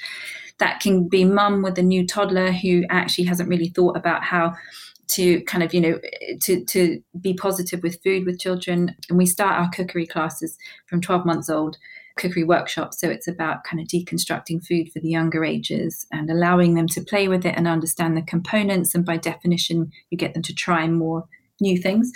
That 0.60 0.82
can 0.82 1.08
be 1.08 1.24
mum 1.24 1.62
with 1.62 1.78
a 1.78 1.84
new 1.84 2.06
toddler 2.06 2.52
who 2.52 2.84
actually 2.90 3.24
hasn't 3.24 3.48
really 3.48 3.70
thought 3.70 3.96
about 3.96 4.24
how 4.24 4.56
to 5.10 5.41
kind 5.41 5.63
of 5.63 5.74
you 5.74 5.82
know 5.82 6.00
to 6.41 6.63
to 6.65 7.02
be 7.19 7.34
positive 7.34 7.84
with 7.84 8.02
food 8.04 8.26
with 8.26 8.39
children. 8.39 8.95
And 9.10 9.17
we 9.17 9.26
start 9.26 9.60
our 9.60 9.69
cookery 9.69 10.06
classes 10.06 10.58
from 10.88 11.02
12 11.02 11.26
months 11.26 11.50
old 11.50 11.78
cookery 12.17 12.43
workshop 12.43 12.93
so 12.93 13.10
it's 13.10 13.30
about 13.30 13.63
kind 13.63 13.80
of 13.80 13.88
deconstructing 13.88 14.65
food 14.65 14.91
for 14.91 15.00
the 15.00 15.08
younger 15.08 15.45
ages 15.45 16.06
and 16.12 16.30
allowing 16.30 16.74
them 16.74 16.86
to 16.86 17.02
play 17.02 17.30
with 17.30 17.45
it 17.45 17.56
and 17.56 17.67
understand 17.67 18.17
the 18.17 18.22
components. 18.22 18.93
And 18.93 19.06
by 19.06 19.17
definition 19.17 19.91
you 20.10 20.17
get 20.17 20.34
them 20.34 20.43
to 20.43 20.54
try 20.54 20.88
more 20.88 21.26
new 21.62 21.78
things. 21.78 22.12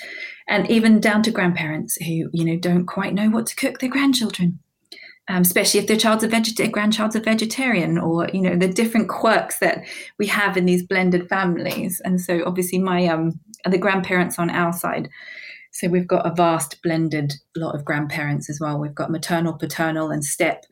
And 0.47 0.69
even 0.69 0.99
down 0.99 1.23
to 1.23 1.32
grandparents 1.32 1.95
who 1.97 2.29
you 2.32 2.45
know 2.45 2.58
don't 2.58 2.86
quite 2.86 3.13
know 3.13 3.29
what 3.29 3.47
to 3.47 3.56
cook 3.56 3.79
their 3.79 3.89
grandchildren 3.89 4.60
um, 5.29 5.41
especially 5.41 5.79
if 5.79 5.88
their 5.88 5.97
child's 5.97 6.23
a 6.23 6.27
vegetarian, 6.27 6.71
grandchild's 6.71 7.15
a 7.15 7.21
vegetarian, 7.21 7.97
or 7.97 8.29
you 8.33 8.41
know 8.41 8.55
the 8.55 8.67
different 8.67 9.09
quirks 9.09 9.59
that 9.59 9.83
we 10.19 10.27
have 10.27 10.57
in 10.57 10.65
these 10.65 10.86
blended 10.86 11.29
families. 11.29 12.01
And 12.03 12.19
so, 12.19 12.43
obviously, 12.45 12.79
my 12.79 13.07
um, 13.07 13.39
the 13.65 13.77
grandparents 13.77 14.38
on 14.38 14.49
our 14.49 14.73
side. 14.73 15.09
So 15.71 15.88
we've 15.88 16.07
got 16.07 16.27
a 16.27 16.36
vast 16.36 16.81
blended 16.83 17.33
lot 17.55 17.73
of 17.73 17.83
grandparents 17.83 18.47
as 18.47 18.59
well. 18.59 18.77
We've 18.77 18.93
got 18.93 19.09
maternal, 19.09 19.53
paternal, 19.53 20.12
and 20.12 20.23
step, 20.23 20.65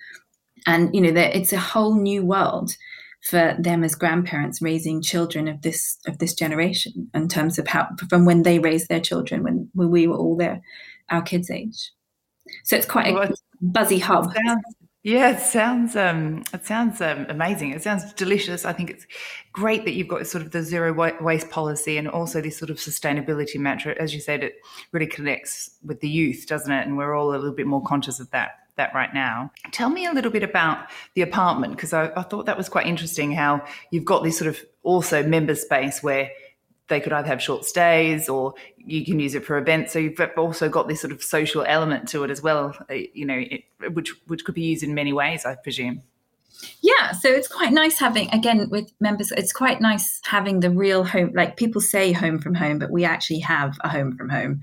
and 0.67 0.93
you 0.93 1.01
know 1.01 1.19
it's 1.19 1.53
a 1.53 1.59
whole 1.59 1.95
new 1.95 2.25
world 2.25 2.75
for 3.23 3.55
them 3.59 3.83
as 3.83 3.95
grandparents 3.95 4.61
raising 4.61 5.01
children 5.01 5.47
of 5.47 5.61
this 5.61 5.97
of 6.07 6.17
this 6.17 6.33
generation 6.33 7.09
in 7.13 7.27
terms 7.27 7.57
of 7.57 7.67
how 7.67 7.87
from 8.09 8.25
when 8.25 8.43
they 8.43 8.59
raised 8.59 8.89
their 8.89 8.99
children 8.99 9.43
when, 9.43 9.69
when 9.73 9.91
we 9.91 10.07
were 10.07 10.17
all 10.17 10.35
their 10.35 10.61
our 11.09 11.21
kids' 11.21 11.51
age. 11.51 11.91
So 12.63 12.75
it's 12.75 12.85
quite 12.85 13.13
a 13.13 13.33
buzzy 13.61 13.99
hub. 13.99 14.31
Sounds, 14.33 14.63
yeah, 15.03 15.31
it 15.31 15.39
sounds 15.39 15.95
um, 15.95 16.43
it 16.53 16.65
sounds 16.65 17.01
um, 17.01 17.25
amazing. 17.27 17.71
It 17.71 17.81
sounds 17.81 18.13
delicious. 18.13 18.65
I 18.65 18.73
think 18.73 18.91
it's 18.91 19.07
great 19.51 19.83
that 19.85 19.93
you've 19.93 20.07
got 20.07 20.27
sort 20.27 20.45
of 20.45 20.51
the 20.51 20.61
zero 20.61 20.93
waste 21.21 21.49
policy 21.49 21.97
and 21.97 22.07
also 22.07 22.39
this 22.39 22.57
sort 22.57 22.69
of 22.69 22.77
sustainability 22.77 23.55
mantra. 23.55 23.95
As 23.99 24.13
you 24.13 24.19
said, 24.19 24.43
it 24.43 24.55
really 24.91 25.07
connects 25.07 25.71
with 25.83 26.01
the 26.01 26.09
youth, 26.09 26.45
doesn't 26.47 26.71
it? 26.71 26.85
And 26.85 26.97
we're 26.97 27.15
all 27.15 27.31
a 27.31 27.37
little 27.37 27.51
bit 27.51 27.67
more 27.67 27.81
conscious 27.81 28.19
of 28.19 28.29
that 28.31 28.59
that 28.77 28.93
right 28.93 29.13
now. 29.13 29.51
Tell 29.71 29.89
me 29.89 30.05
a 30.05 30.13
little 30.13 30.31
bit 30.31 30.43
about 30.43 30.87
the 31.15 31.21
apartment 31.23 31.75
because 31.75 31.93
I, 31.93 32.11
I 32.15 32.21
thought 32.21 32.45
that 32.45 32.57
was 32.57 32.69
quite 32.69 32.85
interesting. 32.85 33.31
How 33.31 33.65
you've 33.89 34.05
got 34.05 34.23
this 34.23 34.37
sort 34.37 34.49
of 34.49 34.59
also 34.83 35.23
member 35.23 35.55
space 35.55 36.03
where 36.03 36.29
they 36.91 36.99
could 36.99 37.13
either 37.13 37.27
have 37.27 37.41
short 37.41 37.65
stays 37.65 38.29
or 38.29 38.53
you 38.77 39.03
can 39.03 39.19
use 39.19 39.33
it 39.33 39.43
for 39.43 39.57
events. 39.57 39.93
So 39.93 39.99
you've 39.99 40.19
also 40.37 40.69
got 40.69 40.87
this 40.87 41.01
sort 41.01 41.13
of 41.13 41.23
social 41.23 41.63
element 41.63 42.07
to 42.09 42.23
it 42.23 42.29
as 42.29 42.43
well, 42.43 42.75
uh, 42.89 42.93
you 43.13 43.25
know, 43.25 43.37
it, 43.39 43.63
which 43.93 44.13
which 44.27 44.45
could 44.45 44.53
be 44.53 44.61
used 44.61 44.83
in 44.83 44.93
many 44.93 45.13
ways, 45.13 45.45
I 45.45 45.55
presume. 45.55 46.03
Yeah, 46.81 47.13
so 47.13 47.29
it's 47.29 47.47
quite 47.47 47.71
nice 47.71 47.97
having 47.97 48.29
again 48.31 48.69
with 48.69 48.91
members. 48.99 49.31
It's 49.31 49.53
quite 49.53 49.81
nice 49.81 50.21
having 50.25 50.59
the 50.59 50.69
real 50.69 51.03
home. 51.03 51.31
Like 51.33 51.57
people 51.57 51.81
say 51.81 52.11
home 52.11 52.37
from 52.37 52.53
home, 52.53 52.77
but 52.77 52.91
we 52.91 53.05
actually 53.05 53.39
have 53.39 53.77
a 53.81 53.89
home 53.89 54.15
from 54.15 54.29
home 54.29 54.61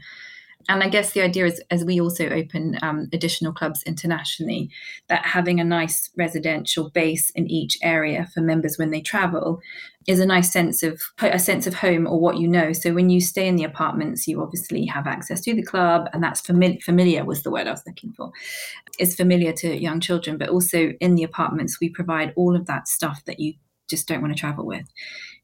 and 0.68 0.82
I 0.82 0.88
guess 0.88 1.12
the 1.12 1.22
idea 1.22 1.46
is, 1.46 1.62
as 1.70 1.84
we 1.84 1.98
also 1.98 2.28
open 2.28 2.78
um, 2.82 3.08
additional 3.12 3.54
clubs 3.54 3.82
internationally, 3.84 4.70
that 5.08 5.24
having 5.24 5.60
a 5.60 5.64
nice 5.64 6.10
residential 6.16 6.90
base 6.90 7.30
in 7.30 7.50
each 7.50 7.78
area 7.82 8.28
for 8.34 8.42
members 8.42 8.76
when 8.76 8.90
they 8.90 9.00
travel 9.00 9.60
is 10.06 10.20
a 10.20 10.26
nice 10.26 10.52
sense 10.52 10.82
of 10.82 11.00
a 11.20 11.38
sense 11.38 11.66
of 11.66 11.74
home 11.74 12.06
or 12.06 12.20
what 12.20 12.36
you 12.36 12.46
know. 12.46 12.72
So 12.74 12.92
when 12.92 13.08
you 13.08 13.20
stay 13.20 13.48
in 13.48 13.56
the 13.56 13.64
apartments, 13.64 14.28
you 14.28 14.42
obviously 14.42 14.84
have 14.86 15.06
access 15.06 15.40
to 15.42 15.54
the 15.54 15.62
club, 15.62 16.08
and 16.12 16.22
that's 16.22 16.42
familiar. 16.42 16.78
Familiar 16.80 17.24
was 17.24 17.42
the 17.42 17.50
word 17.50 17.66
I 17.66 17.72
was 17.72 17.84
looking 17.86 18.12
for. 18.12 18.30
Is 18.98 19.16
familiar 19.16 19.52
to 19.54 19.80
young 19.80 20.00
children, 20.00 20.36
but 20.36 20.50
also 20.50 20.92
in 21.00 21.14
the 21.14 21.22
apartments, 21.22 21.80
we 21.80 21.88
provide 21.88 22.34
all 22.36 22.54
of 22.54 22.66
that 22.66 22.88
stuff 22.88 23.24
that 23.24 23.40
you 23.40 23.54
just 23.88 24.06
don't 24.06 24.20
want 24.20 24.34
to 24.34 24.40
travel 24.40 24.66
with. 24.66 24.86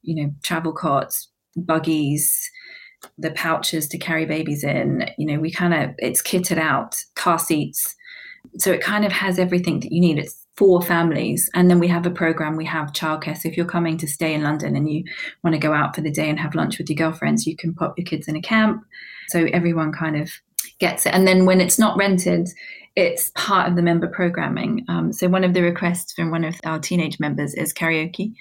You 0.03 0.15
know, 0.15 0.33
travel 0.43 0.71
cots, 0.71 1.29
buggies 1.55 2.51
the 3.17 3.31
pouches 3.31 3.87
to 3.89 3.97
carry 3.97 4.25
babies 4.25 4.63
in. 4.63 5.09
You 5.17 5.27
know, 5.27 5.39
we 5.39 5.51
kind 5.51 5.73
of 5.73 5.95
it's 5.97 6.21
kitted 6.21 6.57
out, 6.57 7.01
car 7.15 7.39
seats. 7.39 7.95
So 8.57 8.71
it 8.71 8.81
kind 8.81 9.05
of 9.05 9.11
has 9.11 9.39
everything 9.39 9.79
that 9.81 9.91
you 9.91 9.99
need. 9.99 10.17
It's 10.17 10.45
for 10.57 10.81
families. 10.81 11.49
And 11.53 11.69
then 11.69 11.79
we 11.79 11.87
have 11.89 12.05
a 12.05 12.11
program, 12.11 12.55
we 12.55 12.65
have 12.65 12.93
childcare. 12.93 13.37
So 13.37 13.49
if 13.49 13.57
you're 13.57 13.65
coming 13.65 13.97
to 13.97 14.07
stay 14.07 14.33
in 14.33 14.43
London 14.43 14.75
and 14.75 14.89
you 14.89 15.03
want 15.43 15.53
to 15.53 15.59
go 15.59 15.73
out 15.73 15.95
for 15.95 16.01
the 16.01 16.11
day 16.11 16.29
and 16.29 16.39
have 16.39 16.55
lunch 16.55 16.77
with 16.77 16.89
your 16.89 16.95
girlfriends, 16.95 17.45
you 17.45 17.55
can 17.57 17.73
pop 17.73 17.97
your 17.97 18.05
kids 18.05 18.27
in 18.27 18.35
a 18.35 18.41
camp. 18.41 18.85
So 19.27 19.47
everyone 19.51 19.91
kind 19.91 20.15
of 20.15 20.31
gets 20.79 21.05
it. 21.05 21.13
And 21.13 21.27
then 21.27 21.45
when 21.45 21.59
it's 21.59 21.77
not 21.77 21.97
rented, 21.97 22.49
it's 22.95 23.29
part 23.35 23.67
of 23.67 23.75
the 23.75 23.81
member 23.81 24.07
programming. 24.07 24.85
Um, 24.87 25.11
so 25.11 25.27
one 25.27 25.43
of 25.43 25.53
the 25.53 25.61
requests 25.61 26.13
from 26.13 26.31
one 26.31 26.45
of 26.45 26.55
our 26.63 26.79
teenage 26.79 27.19
members 27.19 27.53
is 27.53 27.73
karaoke. 27.73 28.33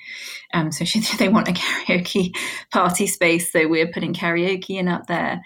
Um, 0.52 0.70
so 0.70 0.84
she, 0.84 1.00
they 1.18 1.28
want 1.28 1.48
a 1.48 1.52
karaoke 1.52 2.34
party 2.72 3.06
space, 3.06 3.50
so 3.50 3.66
we're 3.66 3.90
putting 3.90 4.14
karaoke 4.14 4.78
in 4.78 4.88
up 4.88 5.06
there. 5.06 5.42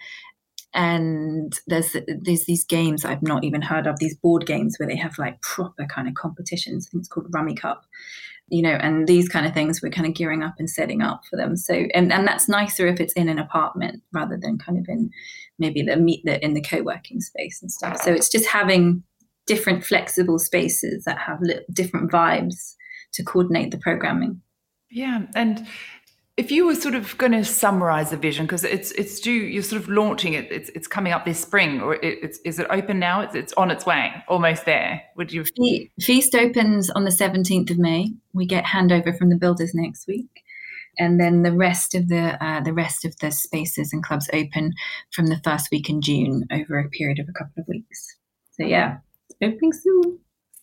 And 0.74 1.58
there's 1.66 1.96
there's 2.06 2.44
these 2.44 2.64
games 2.64 3.04
I've 3.04 3.22
not 3.22 3.42
even 3.42 3.62
heard 3.62 3.86
of. 3.86 3.98
These 3.98 4.16
board 4.16 4.44
games 4.44 4.76
where 4.78 4.86
they 4.86 4.96
have 4.96 5.18
like 5.18 5.40
proper 5.40 5.86
kind 5.86 6.06
of 6.06 6.14
competitions. 6.14 6.86
I 6.86 6.88
think 6.90 7.00
it's 7.00 7.08
called 7.08 7.32
Rummikub 7.32 7.78
you 8.50 8.62
know, 8.62 8.74
and 8.74 9.06
these 9.06 9.28
kind 9.28 9.46
of 9.46 9.52
things 9.52 9.82
we're 9.82 9.90
kind 9.90 10.06
of 10.06 10.14
gearing 10.14 10.42
up 10.42 10.54
and 10.58 10.70
setting 10.70 11.02
up 11.02 11.22
for 11.28 11.36
them. 11.36 11.56
So, 11.56 11.86
and, 11.94 12.12
and 12.12 12.26
that's 12.26 12.48
nicer 12.48 12.86
if 12.86 13.00
it's 13.00 13.12
in 13.12 13.28
an 13.28 13.38
apartment 13.38 14.02
rather 14.12 14.38
than 14.40 14.58
kind 14.58 14.78
of 14.78 14.86
in 14.88 15.10
maybe 15.58 15.82
the 15.82 15.96
meet 15.96 16.24
the 16.24 16.42
in 16.44 16.54
the 16.54 16.62
co-working 16.62 17.20
space 17.20 17.60
and 17.60 17.70
stuff. 17.70 18.00
So 18.00 18.12
it's 18.12 18.28
just 18.28 18.46
having 18.46 19.02
different 19.46 19.84
flexible 19.84 20.38
spaces 20.38 21.04
that 21.04 21.18
have 21.18 21.40
different 21.72 22.10
vibes 22.10 22.74
to 23.14 23.24
coordinate 23.24 23.70
the 23.70 23.78
programming. 23.78 24.40
Yeah, 24.90 25.22
and 25.34 25.66
if 26.38 26.52
you 26.52 26.66
were 26.66 26.74
sort 26.76 26.94
of 26.94 27.18
going 27.18 27.32
to 27.32 27.44
summarize 27.44 28.10
the 28.10 28.16
vision 28.16 28.46
because 28.46 28.62
it's 28.62 28.92
it's 28.92 29.18
due 29.18 29.32
you're 29.32 29.62
sort 29.62 29.82
of 29.82 29.88
launching 29.88 30.34
it 30.34 30.50
it's 30.52 30.70
it's 30.70 30.86
coming 30.86 31.12
up 31.12 31.24
this 31.24 31.40
spring 31.40 31.80
or 31.80 31.96
it, 31.96 32.18
it's 32.22 32.38
is 32.44 32.60
it 32.60 32.66
open 32.70 33.00
now? 33.00 33.20
It's 33.20 33.34
it's 33.34 33.52
on 33.54 33.72
its 33.72 33.84
way 33.84 34.12
almost 34.28 34.64
there. 34.64 35.02
Would 35.16 35.32
you 35.32 35.44
feast 36.00 36.34
opens 36.36 36.90
on 36.90 37.04
the 37.04 37.10
17th 37.10 37.70
of 37.72 37.78
may. 37.78 38.12
We 38.32 38.46
get 38.46 38.64
handover 38.64 39.18
from 39.18 39.30
the 39.30 39.36
builders 39.36 39.74
next 39.74 40.06
week 40.06 40.44
and 40.96 41.20
then 41.20 41.42
the 41.42 41.52
rest 41.52 41.96
of 41.96 42.08
the 42.08 42.42
uh, 42.42 42.60
the 42.60 42.72
rest 42.72 43.04
of 43.04 43.18
the 43.18 43.32
spaces 43.32 43.92
and 43.92 44.04
clubs 44.04 44.30
open 44.32 44.74
from 45.10 45.26
the 45.26 45.40
first 45.42 45.68
week 45.72 45.90
in 45.90 46.00
june 46.00 46.46
over 46.52 46.78
a 46.78 46.88
period 46.88 47.18
of 47.18 47.28
a 47.28 47.32
couple 47.32 47.60
of 47.60 47.66
weeks. 47.66 48.16
So 48.52 48.64
yeah 48.64 48.98
it's 49.28 49.38
opening 49.42 49.72
soon 49.72 50.20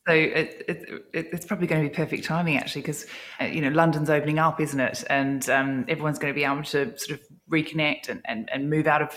so 0.08 0.13
it, 0.13 0.65
it, 0.68 1.06
it's 1.13 1.46
probably 1.46 1.65
going 1.65 1.84
to 1.84 1.89
be 1.89 1.96
perfect 1.96 2.26
timing, 2.26 2.58
actually, 2.58 2.82
because 2.82 3.08
uh, 3.41 3.46
you 3.46 3.62
know 3.62 3.70
London's 3.70 4.10
opening 4.10 4.38
up, 4.38 4.62
isn't 4.62 4.80
it? 4.80 5.04
And 5.10 5.50
um, 5.50 5.86
everyone's 5.88 6.20
going 6.20 6.32
to 6.32 6.38
be 6.38 6.44
able 6.44 6.63
to 6.63 6.98
sort 6.98 7.20
of 7.20 7.22
reconnect 7.50 8.10
and, 8.10 8.22
and, 8.26 8.50
and 8.52 8.70
move 8.70 8.86
out 8.86 9.02
of 9.02 9.15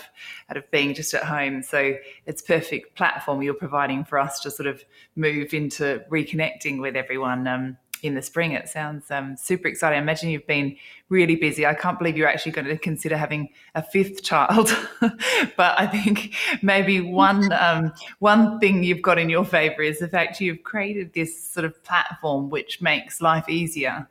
out 0.49 0.57
of 0.57 0.69
being 0.71 0.95
just 0.95 1.13
at 1.13 1.23
home. 1.23 1.61
So 1.61 1.95
it's 2.25 2.41
perfect 2.41 2.95
platform 2.95 3.43
you're 3.43 3.53
providing 3.53 4.03
for 4.03 4.17
us 4.17 4.39
to 4.41 4.51
sort 4.51 4.67
of 4.67 4.83
move 5.15 5.53
into 5.53 6.03
reconnecting 6.09 6.81
with 6.81 6.95
everyone. 6.95 7.47
Um, 7.47 7.77
in 8.01 8.15
the 8.15 8.21
spring. 8.21 8.51
It 8.51 8.67
sounds 8.67 9.09
um, 9.11 9.35
super 9.35 9.67
exciting. 9.67 9.97
I 9.99 10.01
imagine 10.01 10.29
you've 10.29 10.47
been 10.47 10.75
really 11.09 11.35
busy. 11.35 11.65
I 11.65 11.73
can't 11.73 11.97
believe 11.97 12.17
you're 12.17 12.27
actually 12.27 12.53
going 12.53 12.67
to 12.67 12.77
consider 12.77 13.17
having 13.17 13.49
a 13.75 13.81
fifth 13.81 14.23
child. 14.23 14.75
but 15.01 15.79
I 15.79 15.87
think 15.87 16.35
maybe 16.61 17.01
one 17.01 17.51
um, 17.59 17.93
one 18.19 18.59
thing 18.59 18.83
you've 18.83 19.01
got 19.01 19.17
in 19.17 19.29
your 19.29 19.45
favour 19.45 19.81
is 19.81 19.99
the 19.99 20.07
fact 20.07 20.41
you've 20.41 20.63
created 20.63 21.13
this 21.13 21.41
sort 21.41 21.65
of 21.65 21.83
platform 21.83 22.49
which 22.49 22.81
makes 22.81 23.21
life 23.21 23.47
easier. 23.49 24.07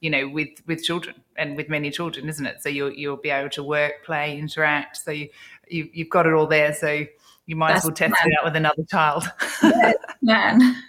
You 0.00 0.10
know, 0.10 0.28
with 0.28 0.48
with 0.66 0.82
children 0.82 1.16
and 1.36 1.56
with 1.56 1.68
many 1.68 1.90
children, 1.90 2.28
isn't 2.28 2.46
it? 2.46 2.62
So 2.62 2.68
you'll 2.68 2.92
you'll 2.92 3.16
be 3.16 3.30
able 3.30 3.50
to 3.50 3.62
work, 3.62 4.04
play, 4.04 4.38
interact. 4.38 4.96
So 4.98 5.10
you, 5.10 5.28
you 5.68 5.90
you've 5.92 6.08
got 6.08 6.26
it 6.26 6.32
all 6.32 6.46
there. 6.46 6.72
So 6.72 7.04
you 7.46 7.56
might 7.56 7.74
That's 7.74 7.84
as 7.84 7.90
well 7.90 7.96
test 7.96 8.14
man. 8.22 8.32
it 8.32 8.38
out 8.38 8.44
with 8.44 8.56
another 8.56 8.84
child. 8.90 9.30
yes, 9.62 9.96
man 10.22 10.76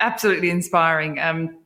absolutely 0.00 0.50
inspiring. 0.50 1.18
Um, 1.18 1.58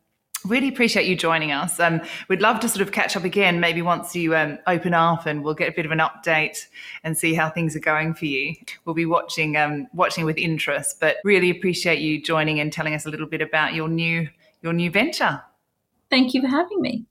really 0.44 0.68
appreciate 0.68 1.06
you 1.06 1.16
joining 1.16 1.52
us. 1.52 1.80
Um, 1.80 2.00
we'd 2.28 2.40
love 2.40 2.60
to 2.60 2.68
sort 2.68 2.82
of 2.82 2.92
catch 2.92 3.16
up 3.16 3.24
again, 3.24 3.60
maybe 3.60 3.82
once 3.82 4.14
you 4.14 4.36
um, 4.36 4.58
open 4.66 4.94
up, 4.94 5.26
and 5.26 5.42
we'll 5.42 5.54
get 5.54 5.68
a 5.68 5.72
bit 5.72 5.86
of 5.86 5.92
an 5.92 6.00
update 6.00 6.66
and 7.02 7.16
see 7.16 7.34
how 7.34 7.50
things 7.50 7.74
are 7.74 7.80
going 7.80 8.14
for 8.14 8.26
you. 8.26 8.54
We'll 8.84 8.94
be 8.94 9.06
watching 9.06 9.56
um, 9.56 9.86
watching 9.92 10.24
with 10.24 10.38
interest, 10.38 11.00
but 11.00 11.16
really 11.24 11.50
appreciate 11.50 12.00
you 12.00 12.22
joining 12.22 12.60
and 12.60 12.72
telling 12.72 12.94
us 12.94 13.06
a 13.06 13.10
little 13.10 13.26
bit 13.26 13.42
about 13.42 13.74
your 13.74 13.88
new 13.88 14.28
your 14.62 14.72
new 14.72 14.90
venture. 14.90 15.42
Thank 16.10 16.34
you 16.34 16.42
for 16.42 16.48
having 16.48 16.80
me. 16.80 17.04